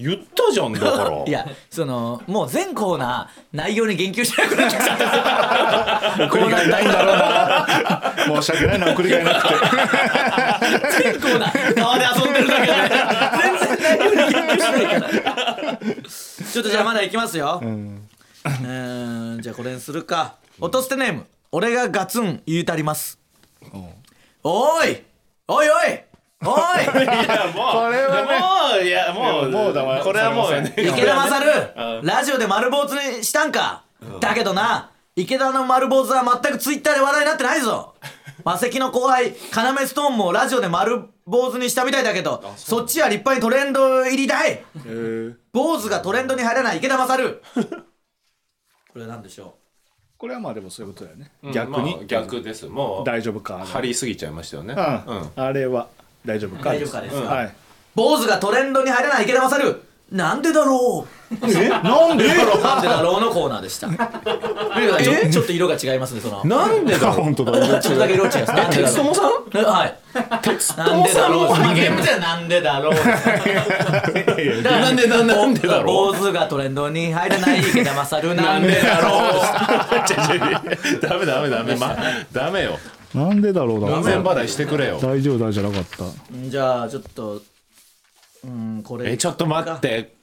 [0.00, 1.24] 言ったじゃんだから。
[1.26, 6.24] いやそのもう全コーナー内容に言及しなくなっちゃった。
[6.26, 8.40] 送りがいないんだろうな。
[8.40, 9.54] 申し訳ないな送りがいなくて。
[11.02, 15.78] 全コーナー川で遊んでるだけで全然内容に言及しないから。
[16.52, 17.60] ちょっとじゃあまだいきますよ。
[17.62, 18.08] うん。
[19.40, 20.36] じゃあこれにするか。
[20.60, 21.26] 落としてネーム。
[21.52, 23.18] 俺がガツン言うたります。
[24.42, 25.02] おい。
[25.48, 26.09] おいおい
[26.42, 26.84] おい！
[26.84, 26.86] い
[27.28, 27.72] やもう。
[27.74, 28.40] これはね。
[28.40, 30.88] もういやもうもうだわこれはもうすいません。
[30.88, 33.84] 池田勝ラジオで丸坊主にしたんか？
[34.20, 37.94] だけどな池田の丸坊主は全くツイッターで話題になってないぞ。
[38.42, 39.34] マセキの後輩要
[39.86, 44.64] ストーンもラジオで丸坊主にしたみたいだけどそっちは立派にトレンド入りだい。
[44.86, 44.88] え。
[44.88, 47.42] ー坊主がトレンドに入らない池田勝。
[47.54, 49.56] これなんでしょ
[50.16, 51.30] これはまあでもそういうことだよね。
[51.42, 51.96] うん逆に。
[51.96, 52.66] まあ逆です。
[52.66, 54.74] もう大丈夫か張りすぎちゃいましたよね。
[54.74, 55.30] うん。
[55.36, 55.88] あれは
[56.24, 56.70] 大丈夫か？
[56.70, 57.52] 大丈夫かですよはい、う
[57.94, 61.36] 坊主がトレンドに入らない池田勝なんでだろう？
[61.48, 61.68] え？
[61.68, 62.26] なんで？
[62.26, 62.62] だろう？
[62.62, 63.86] なんでだろうのコーナーでした。
[63.88, 66.44] ちょちょっと色が違いますねその。
[66.44, 67.24] なんでだろう？
[67.26, 67.80] 本当だ。
[67.80, 68.52] ちょっとだけ色違います。
[68.52, 68.70] なん？
[68.72, 69.30] でだろう鉄友さん？
[69.54, 69.96] えはい。
[70.76, 71.74] なんでだろう？
[71.76, 72.94] ゲームじゃなんでだろう？
[74.64, 81.00] なんでなんでなんでだろ坊主がトレンドに入らない池田勝なんでだろ う。
[81.00, 81.76] ダメダメダメ。
[81.76, 81.96] ま
[82.32, 82.76] ダメよ
[83.14, 84.98] なんでだろう門前払いしてくれよ。
[85.00, 86.04] 大丈夫だじゃなかった。
[86.48, 87.42] じゃあちょっと
[88.44, 89.12] うんこれ。
[89.12, 90.14] えちょっと待って。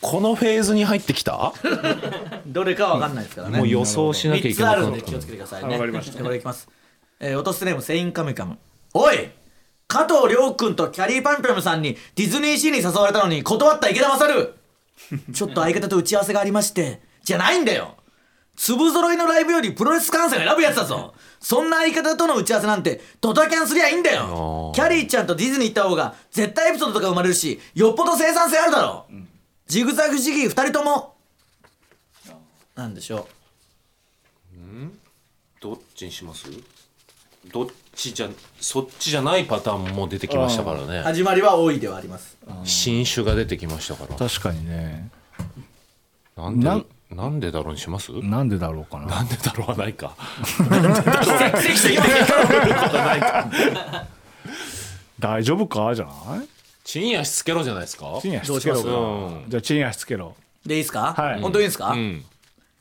[0.00, 1.52] このフェーズに入ってきた？
[2.46, 3.58] どれかわかんないですからね。
[3.58, 5.72] もう予想しなきゃい3けないつあるんで気をつけてくださいね。
[5.74, 6.22] わかりました。
[6.22, 6.68] これいきます。
[7.20, 8.58] えー、落とすネームセインカムイカム。
[8.94, 9.30] おい
[9.88, 14.54] 加藤亮君とキャリーパンピョムさんにディズニーシーに誘われたのに断った池田勝
[15.32, 17.94] ちょっと相方と打ち合わせがありましてじゃないんだよ
[18.56, 21.14] 粒揃いのライブよりプロレス観戦を選ぶやつだぞ。
[21.40, 24.72] そんな相方との打ち合わせなんてドタキャンすりゃいいんだよ。
[24.74, 29.06] キャリーちゃんとディズニー行った方が絶対エピソードとか生まれるしよっぽど生産性あるだろ。
[29.10, 29.14] う、
[29.66, 31.14] ジグザグジギー2人とも。
[32.74, 33.28] なんでしょ
[35.60, 36.46] どっちにします？
[37.52, 38.28] どっちじゃ
[38.60, 41.00] そっちじゃないパターンも出てきましたからうね。
[41.02, 42.36] 始まりは多いではあります。
[42.64, 44.16] 新種が出てきましたから。
[44.16, 45.10] 確かにね。
[46.36, 48.10] なんでなんでだろうにします？
[48.22, 49.06] なんでだろうかな。
[49.06, 50.16] なんでだろうはないか。
[55.18, 55.94] 大丈夫か？
[55.94, 56.48] じゃない？
[56.84, 58.18] 地に足つけろじゃないですか？
[58.20, 58.82] チン足つけろ
[59.48, 60.34] じゃあチン足つけろ。
[60.64, 61.40] でいいですか、はい。
[61.40, 62.24] 本当にいいですか、うん。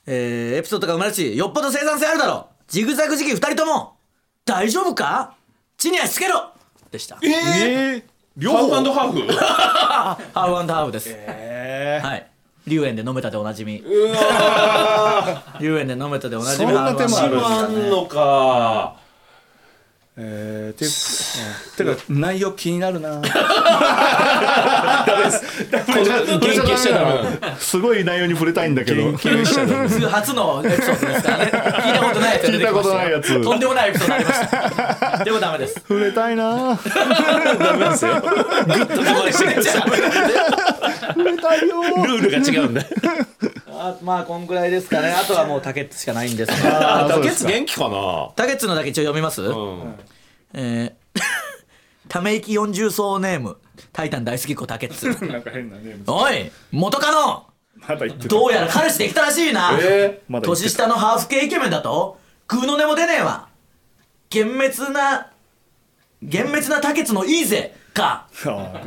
[0.07, 3.95] えーエピソードとか生まれるしよっぽど生産性あるだろジグザグ時期2人とも。
[4.43, 5.35] 大丈夫か？
[5.77, 6.51] 地に足つけろ。
[6.91, 7.17] でした。
[7.21, 8.03] えええ
[8.37, 8.69] 両方？
[8.71, 9.33] ハーフハーフ？
[9.37, 12.27] ハーフハーフです、えはい
[12.67, 13.79] 龍園で飲めたでおなじみ。
[13.79, 18.95] うわ龍園で飲めたでおなじみそんな手もあるんのか。
[20.17, 23.21] えー、ててか内容気になるな。
[23.21, 23.31] 研
[26.39, 27.57] 究しちゃダメなの。
[27.57, 29.11] すごい内容に触れたいんだけど。
[29.11, 31.51] 初のエピソードですからね。
[31.51, 32.47] 聞いたことないやつ。
[32.47, 34.49] 聞いたことないやつとんでもないエピソードありまし
[35.17, 35.73] たでもダメです。
[35.85, 36.79] 触れたいな。
[37.59, 38.15] ダメですよ。
[38.15, 39.85] どこで死ねちゃ
[40.87, 42.81] ルールが違うんで
[43.67, 45.09] あまあこんぐらいですかね。
[45.11, 47.03] あとはもう竹内しかないんですが。
[47.05, 47.49] あーそうですか。
[47.49, 48.29] ケツ元気かな。
[48.35, 49.95] 竹内のだけ一応読みます、うん。
[50.53, 51.21] えー
[52.07, 53.57] ため息40層ネーム。
[53.91, 56.03] タイタン大好き子竹内なんか変なネーム。
[56.07, 57.47] おい元カノ。
[57.75, 58.27] まだ言ってた。
[58.29, 60.67] どうやら彼氏できたらしいな、えまだ言ってた。
[60.67, 62.17] 年下のハーフ系イケメンだと
[62.47, 63.47] 空の根も出ねえわ。
[64.33, 65.31] 幻滅な
[66.21, 68.27] 幻滅な竹内のいいぜか。
[68.43, 68.81] 残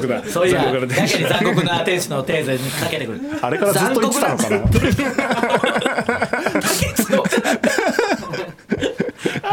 [0.00, 3.20] 酷だそういや残酷だやけに残酷な天使のテーゼにかけてくる。
[3.40, 4.58] あれからずっと言ってたのかな。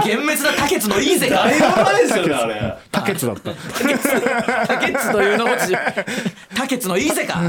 [0.02, 1.52] 幻滅な竹内のいいぜかな
[2.00, 2.78] いですよねあれ。
[2.92, 3.52] タケツだった。
[4.68, 5.78] 竹内というのもち
[6.56, 7.40] 竹内のいいぜか。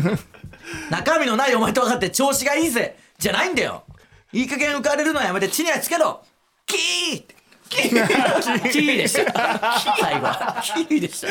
[0.90, 2.96] 中身のないお前と分かって調子がいいぜ。
[3.18, 3.84] じゃないんだよ。
[4.32, 6.22] いい加減浮かれるのはやめて地にはつけろ。
[6.66, 7.41] キー
[7.72, 8.70] キー。
[8.70, 9.32] キーでした
[9.98, 10.62] 最後は。
[10.62, 11.28] キーでした。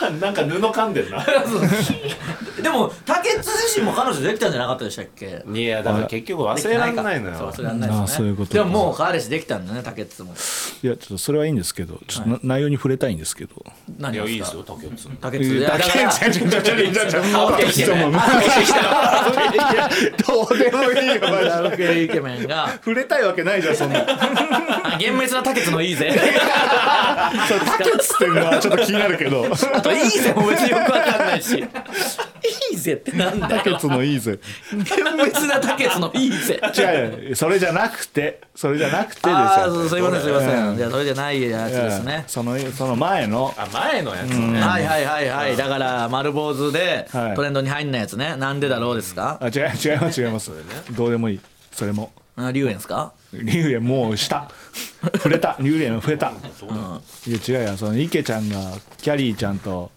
[0.20, 1.24] なんか布噛んでんな
[2.62, 5.44] でも竹内自身も彼女できたんじゃなかったでしたっけ？
[5.52, 7.36] いやだから結局忘れられないのよ。
[7.36, 8.04] そう忘れられないですよね。
[8.04, 8.62] あそういうことで。
[8.62, 10.34] ももう彼氏できたんだね竹内も。
[10.82, 13.64] いやちょっとそれはいいんですけどちょっとな内容に触れたいんですけど。
[13.98, 15.16] 何がいやいいですよ竹内さん。
[15.16, 24.04] 竹内いやだから竹内ちょちょちょちょちょちょハーフ系イケメンハーフ系イケメンどうでもいいよマジでイケメンが触れたいわけないじゃんそんなあ
[25.00, 26.10] 幻滅な竹内のいいぜ
[27.48, 31.64] それタケツっていうのはちょっと気になるけどあといいぜも別によくわかんないし
[32.70, 33.12] いいいぜって。
[33.12, 33.62] なんだよ。
[33.62, 34.38] タケツのいいぜ
[34.72, 34.84] 厳
[35.24, 36.60] 密なタケツのいいぜ。
[36.76, 36.80] 違
[37.26, 39.30] うよそれじゃなくてそれじゃなくてですよ。
[39.30, 42.24] あすいませんすいませうんんじゃあそれじゃないやつですね。
[42.26, 43.54] そのその前の。
[43.56, 45.56] あ前のやつね、はいはいはいはい。
[45.56, 47.36] だから丸坊主ではい。
[47.36, 48.36] トレンドに入んないやつね。
[48.36, 49.38] なんでだろうですか？
[49.40, 50.22] あ違う違います。
[50.22, 50.50] 違います
[50.92, 51.40] どうでもいい。
[51.72, 52.12] それも。
[52.36, 53.12] あ龍炎ですか？
[53.32, 54.50] 龍炎もうした。
[55.14, 55.56] 触れた。
[55.60, 56.30] 龍炎触れた。
[57.26, 58.56] いや違うよその池ちゃんが
[58.98, 59.90] キャリーちゃんと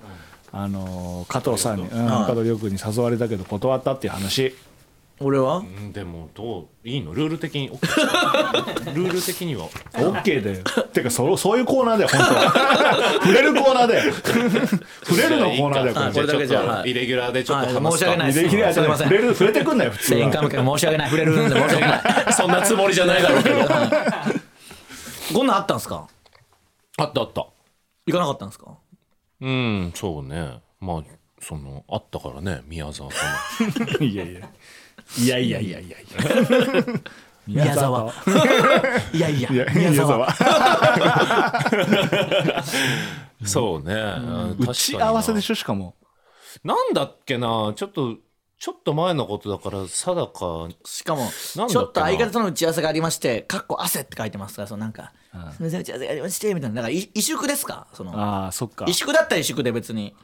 [0.55, 2.25] あのー加藤さんに、うん、はい。
[2.27, 4.55] 加藤亮君に誘われたけど断ったっていう話。
[5.19, 5.57] 俺は？
[5.57, 7.13] うんでもどういいの？
[7.13, 7.69] ルール的に
[8.93, 9.65] ルール的には。
[9.93, 10.63] OK だよ。
[10.87, 12.53] てかそそういうコーナーだよ本当は。
[13.23, 14.13] 触れるコーナーだよ。
[14.13, 14.37] 触
[15.21, 16.05] れるのコーナーだよこれ。
[16.07, 16.91] あこれだけじゃあはい。
[16.91, 18.27] イレギュラーでちょっと申し訳ない。
[18.27, 19.07] ですできるやつすいません。
[19.07, 20.39] 触れる触れてくんなよ普通全員申
[20.79, 22.01] し訳ない触れるんで申し訳ない。
[22.33, 23.57] そんなつもりじゃないだろうけど。
[25.33, 26.07] こんなんあったんですか？
[26.97, 27.45] あったあった。
[28.05, 28.65] 行かなかったんですか？
[29.43, 30.61] うんそうね。
[30.79, 31.03] まあ
[31.41, 33.25] そのあったからね宮沢さ
[33.59, 33.63] ん
[34.03, 34.49] いやいや。
[35.17, 35.97] いやいやいやいや。
[37.45, 38.13] いや宮沢
[39.13, 40.17] いやいやいや宮沢。
[40.17, 40.33] 宮
[43.43, 44.57] そうね、うん。
[44.59, 45.95] 打ち合わせでしょしかも。
[46.63, 48.15] なんだっけなちょっと
[48.63, 50.69] ちょっと前のことだから定か。
[50.85, 55.11] しかもちょっと相方との打ち合わせがありまして「かっこ汗」って書いてますからそのなんか
[55.51, 56.75] 「すみません打ち合わせがありまして」みたいな。
[56.77, 57.87] だからい萎縮ですか？
[57.91, 58.85] そのああそっか。
[58.85, 60.15] 萎縮だったら萎縮で別に。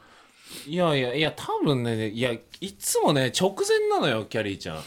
[0.66, 4.82] いやいやいや多分ねいやいつもね直前なのよキャリーちゃん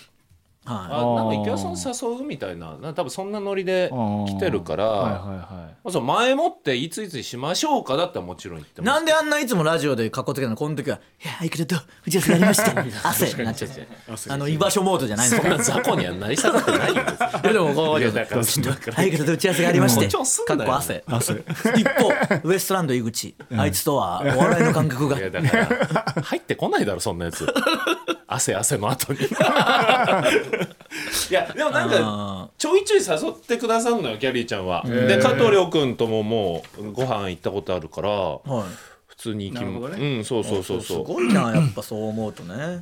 [0.66, 3.89] あはなんか池田さん誘うみたいなな多分そんなノリで
[4.28, 6.01] 来てるから、はいはいはい。
[6.01, 10.55] 前もっていついつにしましょうかだったらもちろん言っていますなんであんないつもラジオでかっこつけたの？
[10.55, 11.76] この時は「いや相方と
[12.07, 13.88] 打ち合わせがありました」 汗になっちゃって。
[14.30, 17.01] あの居場所モードじゃないんですそんかな雑魚にはなり下がってないよ。
[17.01, 20.05] いやでもこういやだからちょっと打ち合わせがありまして。
[20.05, 21.43] っこ汗汗
[21.76, 23.36] 一方ウエストランド井口。
[23.57, 25.18] あいつとはお笑いの感覚が。
[25.20, 27.45] いやだから入ってこないだろそんなやつ
[28.28, 29.19] 汗汗の後に。
[31.30, 34.84] いやでもなんかあちょいちょい誘ってくださるのよキャリーちゃんは。
[34.86, 38.67] で加藤亮君とももうご飯行ったことあるからーはい。
[39.07, 41.03] 普通に行きなるほどうんそうそうそうすそう。
[41.03, 42.82] ごいなやっぱそう思うとね。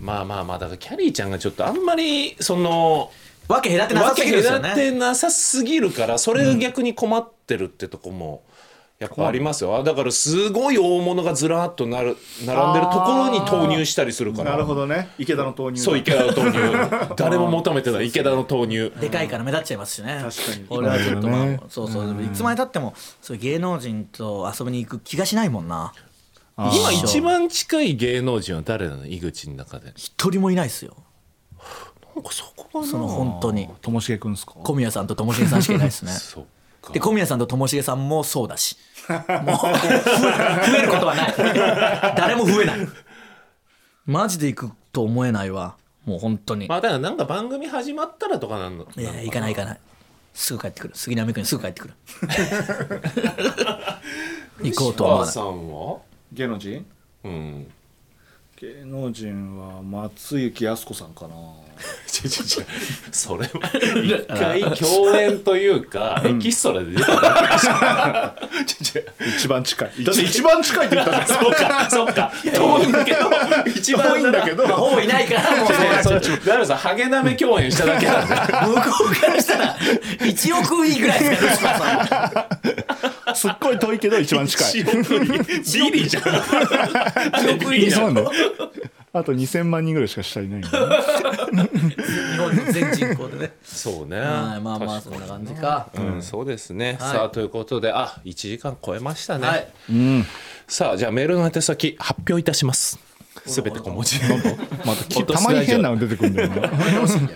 [0.00, 3.10] まあまあまあだからキャリーちゃんがちょっとあんまりその
[3.48, 8.42] わけ隔てなさわけすぎるですよ隔てねなさすぎるからそれが逆に困ってるってとこも
[9.00, 9.76] やっぱありますよ。
[9.76, 12.16] あだからすごい大物がずらっとなる
[12.46, 14.52] 並んでるところに投入したりするから。
[14.52, 15.08] なるほどね。
[15.18, 15.80] 池田の投入。
[15.82, 16.52] そう池田の投入。
[17.16, 18.92] 誰も求めてない池田の投入。
[19.00, 20.20] でかいから目立っちゃいますしね。
[20.22, 20.66] 確かに。
[20.70, 21.60] 俺はちょっとまあ、ね。
[21.68, 22.22] そうそう。
[22.22, 25.92] いつまでたってもそういう芸能人と遊びに行く気がしないもんな。
[26.56, 29.06] 今一番近い芸能人は誰なの？
[29.06, 29.92] 井口の中で。
[29.96, 30.94] 一人もいないですよ。
[32.14, 32.86] なんかそこがな。
[32.86, 33.68] その本当に。
[33.82, 34.52] ともしげくんですか？
[34.62, 36.12] 小宮さんとともしげさんしかいないですね。
[36.14, 36.48] そっか
[36.92, 38.76] で小宮さんとともしげさんもそうだし。
[39.08, 39.26] もう増
[40.78, 41.34] えることはない。
[42.16, 42.88] 誰も増えない。
[44.06, 45.76] マジで行くと思えないわ。
[46.04, 46.68] もう本当に。
[46.68, 48.86] まあだからなんか番組始まったらとかなんの。
[48.96, 49.80] いや行かない行かない。
[50.34, 50.94] すぐ帰ってくる。
[50.96, 51.94] 杉並区にすぐ帰ってくる。
[54.62, 55.30] 行こうとは思わない。
[55.30, 55.98] 石川さんは？
[56.32, 56.84] 芸能人？
[57.24, 57.72] うん
[58.64, 61.34] 芸能人は松雪泰子さんかな。
[61.34, 62.66] 違う違う違う
[63.10, 63.50] それは
[64.04, 67.72] 一回共演というかエキストラで出ただけでしょ
[68.96, 70.04] 違う違う一番近い。
[70.04, 72.32] だって一番近いって言ったじゃんそうかそうか。
[72.44, 73.18] 遠いんだけど。
[73.74, 74.68] 一番遠いんだけど。
[74.68, 82.48] まあほぼいないからもうそうなっちゃうそっちダルさんハゲなめ共演しただけなんだよ向こうからしたら1億いいぐらいですか
[83.34, 84.84] すっごい遠いけど一番近い。
[84.84, 85.24] 1億
[85.64, 88.00] 人ビリじゃん1億いいじゃん。
[88.00, 88.30] そうなんだ
[89.12, 90.76] あと2000万人ぐらいしか下いないんだ日
[92.36, 93.52] 本の全人口でね。
[93.62, 94.18] そうね。
[94.18, 95.88] はいまあまあそんな感じか。
[95.94, 97.12] うん、そうですね、はい。
[97.12, 99.66] さあということであ1時間超えましたね、はい。
[100.66, 102.98] さあじゃあメールの宛先発表いたします
[103.46, 104.18] すべて小文字。
[104.84, 105.04] また
[105.34, 106.54] たまに変なの出てくるんだよな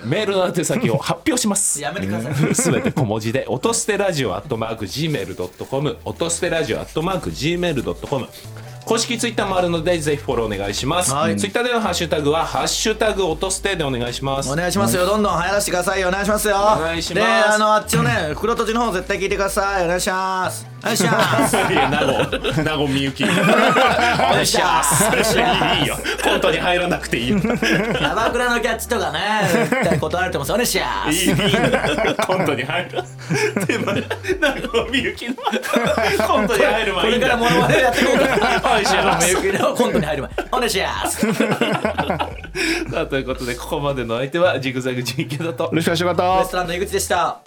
[0.04, 1.80] メールの宛先を発表します。
[1.80, 2.54] やめてください。
[2.54, 8.28] すべて小文字で音捨てラジオアットマーク Gmail.com 音捨てラジオアットマーク Gmail.com
[8.88, 11.36] 公式ツイッターもあるのでぜひフォローお願いします、はい。
[11.36, 14.50] ツイッターでのハッシュタグは「ハッシュタグ音捨て」でお願いします。
[14.50, 15.04] お願いしますよ。
[15.04, 16.08] どんどん流行らせてくださいよ。
[16.08, 16.56] お願いしますよ。
[16.56, 17.14] お願いします。
[17.14, 19.84] であのあっちのね 袋とじの方絶対聞いてください。
[19.84, 23.24] お願いしますお願いします いや、名護、名護みゆき。
[23.24, 25.04] お願いします。
[25.80, 25.96] いいよ。
[26.22, 27.30] コントに入らなくていい。
[27.30, 27.36] よ。
[27.36, 29.18] いいキャバクラのキャッチとかね
[29.52, 31.34] 絶対断られてますお願いしますいい。
[32.26, 33.66] コントに入る。
[33.66, 34.02] でも、名
[34.68, 35.34] 護みゆきの。
[36.26, 37.20] コントに入るこ前に。
[37.20, 41.26] れからモノマネやっていこ うかお願いしますメイクのコントに入る前お願いします。
[42.92, 45.64] さあということで、ここまでの相手はジグザグジンケだと。
[45.64, 47.38] よろしくお願いしウエますストランド井口でした